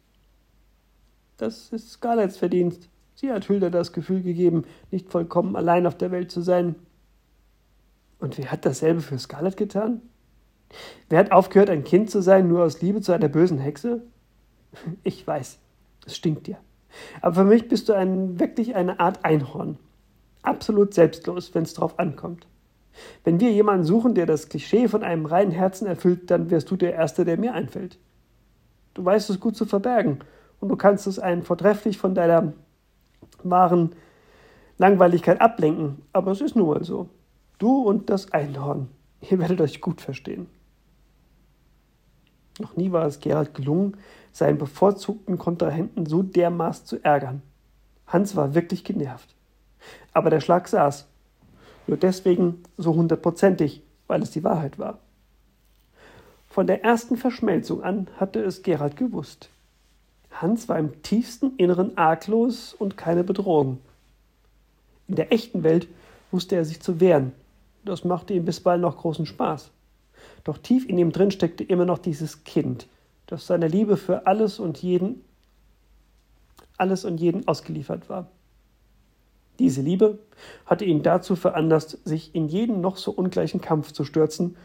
Das 1.39 1.71
ist 1.73 1.93
Scarletts 1.93 2.37
Verdienst. 2.37 2.91
Sie 3.15 3.33
hat 3.33 3.47
Hilda 3.47 3.71
das 3.71 3.95
Gefühl 3.95 4.23
gegeben, 4.23 4.65
nicht 4.91 5.09
vollkommen 5.09 5.57
allein 5.57 5.87
auf 5.87 5.97
der 5.97 6.11
Welt 6.11 6.31
zu 6.31 6.43
sein. 6.43 6.75
Und 8.19 8.37
wer 8.37 8.53
hat 8.53 8.67
dasselbe 8.67 9.01
für 9.01 9.19
Scarlett 9.19 9.57
getan? 9.57 10.03
Wer 11.09 11.21
hat 11.21 11.33
aufgehört, 11.33 11.71
ein 11.71 11.85
Kind 11.85 12.11
zu 12.11 12.21
sein, 12.21 12.49
nur 12.49 12.65
aus 12.65 12.83
Liebe 12.83 13.01
zu 13.01 13.13
einer 13.13 13.29
bösen 13.31 13.57
Hexe? 13.57 14.03
Ich 15.05 15.27
weiß, 15.27 15.59
es 16.05 16.17
stinkt 16.17 16.49
dir. 16.49 16.59
Aber 17.21 17.35
für 17.35 17.45
mich 17.45 17.69
bist 17.69 17.89
du 17.89 17.93
ein, 17.93 18.39
wirklich 18.39 18.75
eine 18.75 19.01
Art 19.01 19.25
Einhorn. 19.25 19.79
Absolut 20.43 20.95
selbstlos, 20.95 21.55
wenn 21.55 21.65
es 21.65 21.75
drauf 21.75 21.99
ankommt. 21.99 22.47
Wenn 23.25 23.41
wir 23.41 23.53
jemanden 23.53 23.85
suchen, 23.85 24.15
der 24.15 24.27
das 24.27 24.49
Klischee 24.49 24.89
von 24.89 25.03
einem 25.03 25.27
reinen 25.27 25.53
Herzen 25.53 25.87
erfüllt, 25.87 26.31
dann 26.31 26.51
wärst 26.51 26.71
du 26.71 26.77
der 26.77 26.95
Erste, 26.95 27.25
der 27.25 27.39
mir 27.39 27.55
einfällt. 27.55 27.99
Du 28.95 29.05
weißt 29.05 29.31
es 29.31 29.41
gut 29.41 29.57
zu 29.57 29.67
verbergen 29.67 30.21
und 30.59 30.69
du 30.69 30.77
kannst 30.77 31.07
es 31.07 31.19
einen 31.19 31.43
vortrefflich 31.43 31.99
von 31.99 32.15
deiner 32.15 32.53
wahren 33.43 33.95
Langweiligkeit 34.79 35.41
ablenken. 35.41 36.03
Aber 36.13 36.33
es 36.33 36.41
ist 36.41 36.57
nun 36.57 36.69
mal 36.69 36.85
so. 36.85 37.09
Du 37.59 37.83
und 37.83 38.11
das 38.11 38.33
Einhorn. 38.33 38.89
Ihr 39.21 39.39
werdet 39.39 39.61
euch 39.61 39.81
gut 39.81 40.01
verstehen. 40.01 40.47
Noch 42.59 42.77
nie 42.77 42.93
war 42.93 43.07
es 43.07 43.21
Gerald 43.21 43.55
gelungen, 43.55 43.97
seinen 44.33 44.59
bevorzugten 44.59 45.39
Kontrahenten 45.39 46.07
so 46.07 46.23
dermaßen 46.23 46.87
zu 46.87 47.05
ärgern. 47.05 47.43
Hans 48.07 48.37
war 48.37 48.55
wirklich 48.55 48.85
genervt. 48.85 49.35
Aber 50.13 50.31
der 50.31 50.41
Schlag 50.41 50.69
saß. 50.69 51.07
Nur 51.87 51.97
deswegen 51.97 52.63
so 52.77 52.95
hundertprozentig, 52.95 53.83
weil 54.07 54.23
es 54.23 54.31
die 54.31 54.45
Wahrheit 54.45 54.79
war. 54.79 54.99
Von 56.49 56.67
der 56.67 56.83
ersten 56.83 57.17
Verschmelzung 57.17 57.83
an 57.83 58.09
hatte 58.19 58.41
es 58.43 58.63
Gerald 58.63 58.97
gewusst. 58.97 59.51
Hans 60.33 60.69
war 60.69 60.79
im 60.79 61.03
tiefsten 61.03 61.57
Inneren 61.57 61.97
arglos 61.97 62.75
und 62.75 62.97
keine 62.97 63.25
Bedrohung. 63.25 63.79
In 65.09 65.17
der 65.17 65.33
echten 65.33 65.63
Welt 65.63 65.89
wusste 66.31 66.57
er 66.57 66.65
sich 66.65 66.81
zu 66.81 67.01
wehren. 67.01 67.33
Das 67.85 68.05
machte 68.05 68.35
ihm 68.35 68.45
bisweilen 68.45 68.81
noch 68.81 68.99
großen 68.99 69.27
Spaß. 69.27 69.71
Doch 70.45 70.59
tief 70.59 70.89
in 70.89 70.99
ihm 70.99 71.13
drin 71.13 71.31
steckte 71.31 71.65
immer 71.65 71.85
noch 71.85 71.99
dieses 71.99 72.45
Kind, 72.45 72.87
das 73.31 73.47
seiner 73.47 73.69
Liebe 73.69 73.97
für 73.97 74.27
alles 74.27 74.59
und 74.59 74.83
jeden, 74.83 75.25
alles 76.77 77.05
und 77.05 77.21
jeden 77.21 77.47
ausgeliefert 77.47 78.09
war. 78.09 78.31
Diese 79.59 79.83
Liebe 79.83 80.19
hatte 80.67 80.85
ihn 80.85 81.03
dazu 81.03 81.37
veranlasst, 81.37 81.99
sich 82.05 82.35
in 82.35 82.49
jeden 82.49 82.81
noch 82.81 82.97
so 82.97 83.13
ungleichen 83.13 83.61
Kampf 83.61 83.93
zu 83.93 84.05
stürzen, 84.05 84.57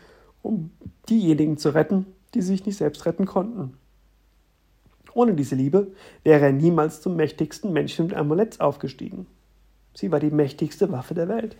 um 0.42 0.72
diejenigen 1.10 1.58
zu 1.58 1.70
retten, 1.70 2.06
die 2.34 2.42
sich 2.42 2.66
nicht 2.66 2.78
selbst 2.78 3.06
retten 3.06 3.26
konnten. 3.26 3.78
Ohne 5.14 5.34
diese 5.34 5.56
Liebe 5.56 5.92
wäre 6.24 6.46
er 6.46 6.52
niemals 6.52 7.02
zum 7.02 7.16
mächtigsten 7.16 7.72
Menschen 7.72 8.08
mit 8.08 8.16
Amuletts 8.16 8.60
aufgestiegen. 8.60 9.28
Sie 9.94 10.12
war 10.12 10.20
die 10.20 10.32
mächtigste 10.32 10.92
Waffe 10.92 11.14
der 11.14 11.28
Welt. 11.28 11.56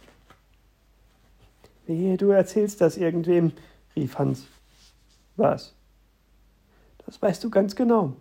Wehe, 1.86 2.18
du 2.18 2.32
erzählst 2.32 2.82
das 2.82 2.98
irgendwem, 2.98 3.52
rief 3.96 4.18
Hans. 4.18 4.48
Was? 5.36 5.75
Das 7.06 7.22
weißt 7.22 7.44
du 7.44 7.50
ganz 7.50 7.76
genau. 7.76 8.14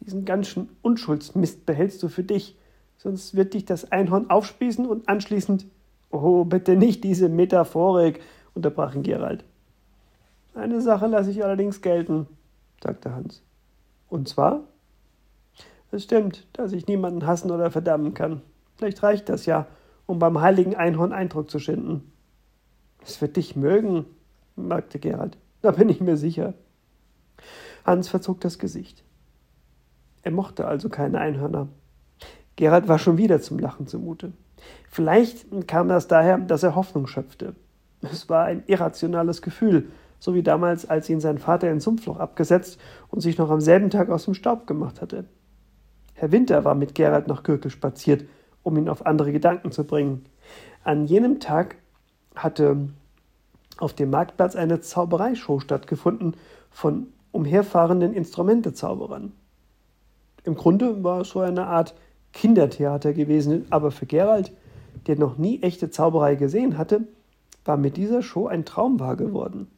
Diesen 0.00 0.24
ganzen 0.24 0.68
Unschuldsmist 0.82 1.66
behältst 1.66 2.02
du 2.02 2.08
für 2.08 2.24
dich, 2.24 2.56
sonst 2.98 3.34
wird 3.34 3.54
dich 3.54 3.64
das 3.64 3.90
Einhorn 3.92 4.30
aufspießen 4.30 4.86
und 4.86 5.08
anschließend. 5.08 5.66
Oh, 6.10 6.44
bitte 6.44 6.76
nicht 6.76 7.04
diese 7.04 7.28
Metaphorik, 7.28 8.20
unterbrach 8.54 8.94
ihn 8.94 9.02
Gerald. 9.02 9.44
Eine 10.54 10.80
Sache 10.80 11.06
lasse 11.06 11.30
ich 11.30 11.44
allerdings 11.44 11.80
gelten, 11.82 12.26
sagte 12.82 13.14
Hans. 13.14 13.42
Und 14.08 14.28
zwar? 14.28 14.60
Es 15.90 16.04
stimmt, 16.04 16.46
dass 16.52 16.72
ich 16.72 16.86
niemanden 16.86 17.26
hassen 17.26 17.50
oder 17.50 17.70
verdammen 17.70 18.14
kann. 18.14 18.42
Vielleicht 18.76 19.02
reicht 19.02 19.28
das 19.28 19.46
ja, 19.46 19.66
um 20.06 20.18
beim 20.18 20.40
heiligen 20.40 20.74
Einhorn 20.74 21.12
Eindruck 21.12 21.50
zu 21.50 21.58
schinden. 21.58 22.12
Es 23.02 23.20
wird 23.20 23.36
dich 23.36 23.56
mögen, 23.56 24.04
merkte 24.56 24.98
Gerald. 24.98 25.36
Da 25.62 25.72
bin 25.72 25.88
ich 25.88 26.00
mir 26.00 26.16
sicher. 26.16 26.54
Hans 27.84 28.08
verzog 28.08 28.40
das 28.40 28.58
Gesicht. 28.58 29.04
Er 30.22 30.30
mochte 30.30 30.66
also 30.66 30.88
keine 30.88 31.18
Einhörner. 31.18 31.68
Gerald 32.56 32.88
war 32.88 32.98
schon 32.98 33.18
wieder 33.18 33.40
zum 33.40 33.58
Lachen 33.58 33.86
zumute. 33.86 34.32
Vielleicht 34.90 35.46
kam 35.66 35.88
das 35.88 36.08
daher, 36.08 36.38
dass 36.38 36.62
er 36.62 36.74
Hoffnung 36.74 37.06
schöpfte. 37.06 37.54
Es 38.00 38.28
war 38.28 38.44
ein 38.44 38.62
irrationales 38.66 39.42
Gefühl, 39.42 39.90
so 40.18 40.34
wie 40.34 40.42
damals, 40.42 40.88
als 40.88 41.10
ihn 41.10 41.20
sein 41.20 41.38
Vater 41.38 41.70
ins 41.70 41.84
Sumpfloch 41.84 42.18
abgesetzt 42.18 42.78
und 43.08 43.20
sich 43.20 43.36
noch 43.36 43.50
am 43.50 43.60
selben 43.60 43.90
Tag 43.90 44.08
aus 44.08 44.24
dem 44.24 44.34
Staub 44.34 44.66
gemacht 44.66 45.02
hatte. 45.02 45.24
Herr 46.14 46.32
Winter 46.32 46.64
war 46.64 46.74
mit 46.74 46.94
Gerald 46.94 47.26
nach 47.26 47.42
Gürkel 47.42 47.70
spaziert, 47.70 48.24
um 48.62 48.78
ihn 48.78 48.88
auf 48.88 49.04
andere 49.04 49.32
Gedanken 49.32 49.72
zu 49.72 49.84
bringen. 49.84 50.24
An 50.84 51.04
jenem 51.06 51.40
Tag 51.40 51.76
hatte 52.34 52.88
auf 53.78 53.92
dem 53.92 54.10
Marktplatz 54.10 54.54
eine 54.56 54.80
Zaubereishow 54.80 55.60
stattgefunden 55.60 56.36
von 56.70 57.08
umherfahrenden 57.34 58.14
Instrumentezauberern. 58.14 59.32
Im 60.44 60.54
Grunde 60.54 61.02
war 61.02 61.22
es 61.22 61.30
so 61.30 61.40
eine 61.40 61.66
Art 61.66 61.94
Kindertheater 62.32 63.12
gewesen, 63.12 63.66
aber 63.70 63.90
für 63.90 64.06
Gerald, 64.06 64.52
der 65.06 65.16
noch 65.16 65.36
nie 65.36 65.62
echte 65.62 65.90
Zauberei 65.90 66.36
gesehen 66.36 66.78
hatte, 66.78 67.06
war 67.64 67.76
mit 67.76 67.96
dieser 67.96 68.22
Show 68.22 68.46
ein 68.46 68.64
Traum 68.64 69.00
wahr 69.00 69.16
geworden. 69.16 69.68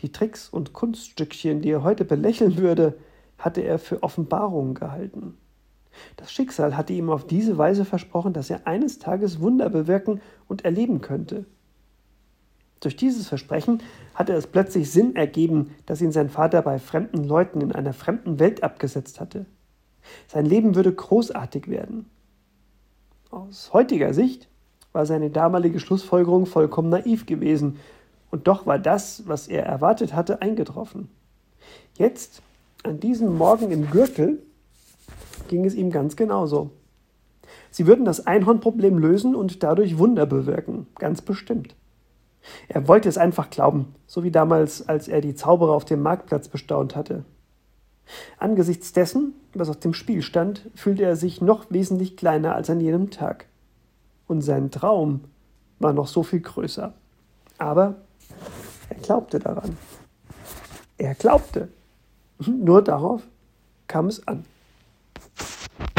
Die 0.00 0.12
Tricks 0.12 0.48
und 0.48 0.72
Kunststückchen, 0.72 1.60
die 1.60 1.70
er 1.70 1.82
heute 1.82 2.04
belächeln 2.04 2.56
würde, 2.56 2.94
hatte 3.36 3.60
er 3.62 3.78
für 3.78 4.02
Offenbarungen 4.02 4.74
gehalten. 4.74 5.36
Das 6.16 6.30
Schicksal 6.30 6.76
hatte 6.76 6.92
ihm 6.92 7.10
auf 7.10 7.26
diese 7.26 7.58
Weise 7.58 7.84
versprochen, 7.84 8.32
dass 8.32 8.50
er 8.50 8.66
eines 8.66 8.98
Tages 8.98 9.40
Wunder 9.40 9.68
bewirken 9.68 10.20
und 10.46 10.64
erleben 10.64 11.00
könnte. 11.00 11.44
Durch 12.80 12.96
dieses 12.96 13.28
Versprechen 13.28 13.82
hatte 14.14 14.32
es 14.34 14.46
plötzlich 14.46 14.90
Sinn 14.90 15.16
ergeben, 15.16 15.74
dass 15.86 16.00
ihn 16.00 16.12
sein 16.12 16.28
Vater 16.28 16.62
bei 16.62 16.78
fremden 16.78 17.24
Leuten 17.24 17.60
in 17.60 17.72
einer 17.72 17.92
fremden 17.92 18.38
Welt 18.38 18.62
abgesetzt 18.62 19.20
hatte. 19.20 19.46
Sein 20.28 20.46
Leben 20.46 20.74
würde 20.74 20.92
großartig 20.92 21.68
werden. 21.68 22.06
Aus 23.30 23.72
heutiger 23.72 24.14
Sicht 24.14 24.48
war 24.92 25.06
seine 25.06 25.30
damalige 25.30 25.80
Schlussfolgerung 25.80 26.46
vollkommen 26.46 26.88
naiv 26.88 27.26
gewesen 27.26 27.78
und 28.30 28.46
doch 28.46 28.66
war 28.66 28.78
das, 28.78 29.24
was 29.26 29.48
er 29.48 29.64
erwartet 29.64 30.14
hatte, 30.14 30.40
eingetroffen. 30.40 31.08
Jetzt, 31.96 32.42
an 32.84 33.00
diesem 33.00 33.36
Morgen 33.36 33.70
im 33.70 33.90
Gürtel, 33.90 34.42
ging 35.48 35.64
es 35.64 35.74
ihm 35.74 35.90
ganz 35.90 36.16
genauso. 36.16 36.70
Sie 37.70 37.86
würden 37.86 38.04
das 38.04 38.26
Einhornproblem 38.26 38.98
lösen 38.98 39.34
und 39.34 39.62
dadurch 39.62 39.98
Wunder 39.98 40.26
bewirken, 40.26 40.86
ganz 40.98 41.22
bestimmt. 41.22 41.74
Er 42.68 42.88
wollte 42.88 43.08
es 43.08 43.18
einfach 43.18 43.50
glauben, 43.50 43.94
so 44.06 44.22
wie 44.22 44.30
damals, 44.30 44.88
als 44.88 45.08
er 45.08 45.20
die 45.20 45.34
Zauberer 45.34 45.72
auf 45.72 45.84
dem 45.84 46.02
Marktplatz 46.02 46.48
bestaunt 46.48 46.96
hatte. 46.96 47.24
Angesichts 48.38 48.92
dessen, 48.92 49.34
was 49.54 49.68
auf 49.68 49.78
dem 49.78 49.94
Spiel 49.94 50.22
stand, 50.22 50.70
fühlte 50.74 51.04
er 51.04 51.16
sich 51.16 51.40
noch 51.40 51.70
wesentlich 51.70 52.16
kleiner 52.16 52.54
als 52.54 52.70
an 52.70 52.80
jenem 52.80 53.10
Tag. 53.10 53.46
Und 54.26 54.42
sein 54.42 54.70
Traum 54.70 55.24
war 55.78 55.92
noch 55.92 56.06
so 56.06 56.22
viel 56.22 56.40
größer. 56.40 56.92
Aber 57.58 57.96
er 58.88 58.96
glaubte 58.96 59.38
daran. 59.38 59.76
Er 60.96 61.14
glaubte. 61.14 61.68
Nur 62.46 62.82
darauf 62.82 63.22
kam 63.86 64.06
es 64.06 64.26
an. 64.26 64.44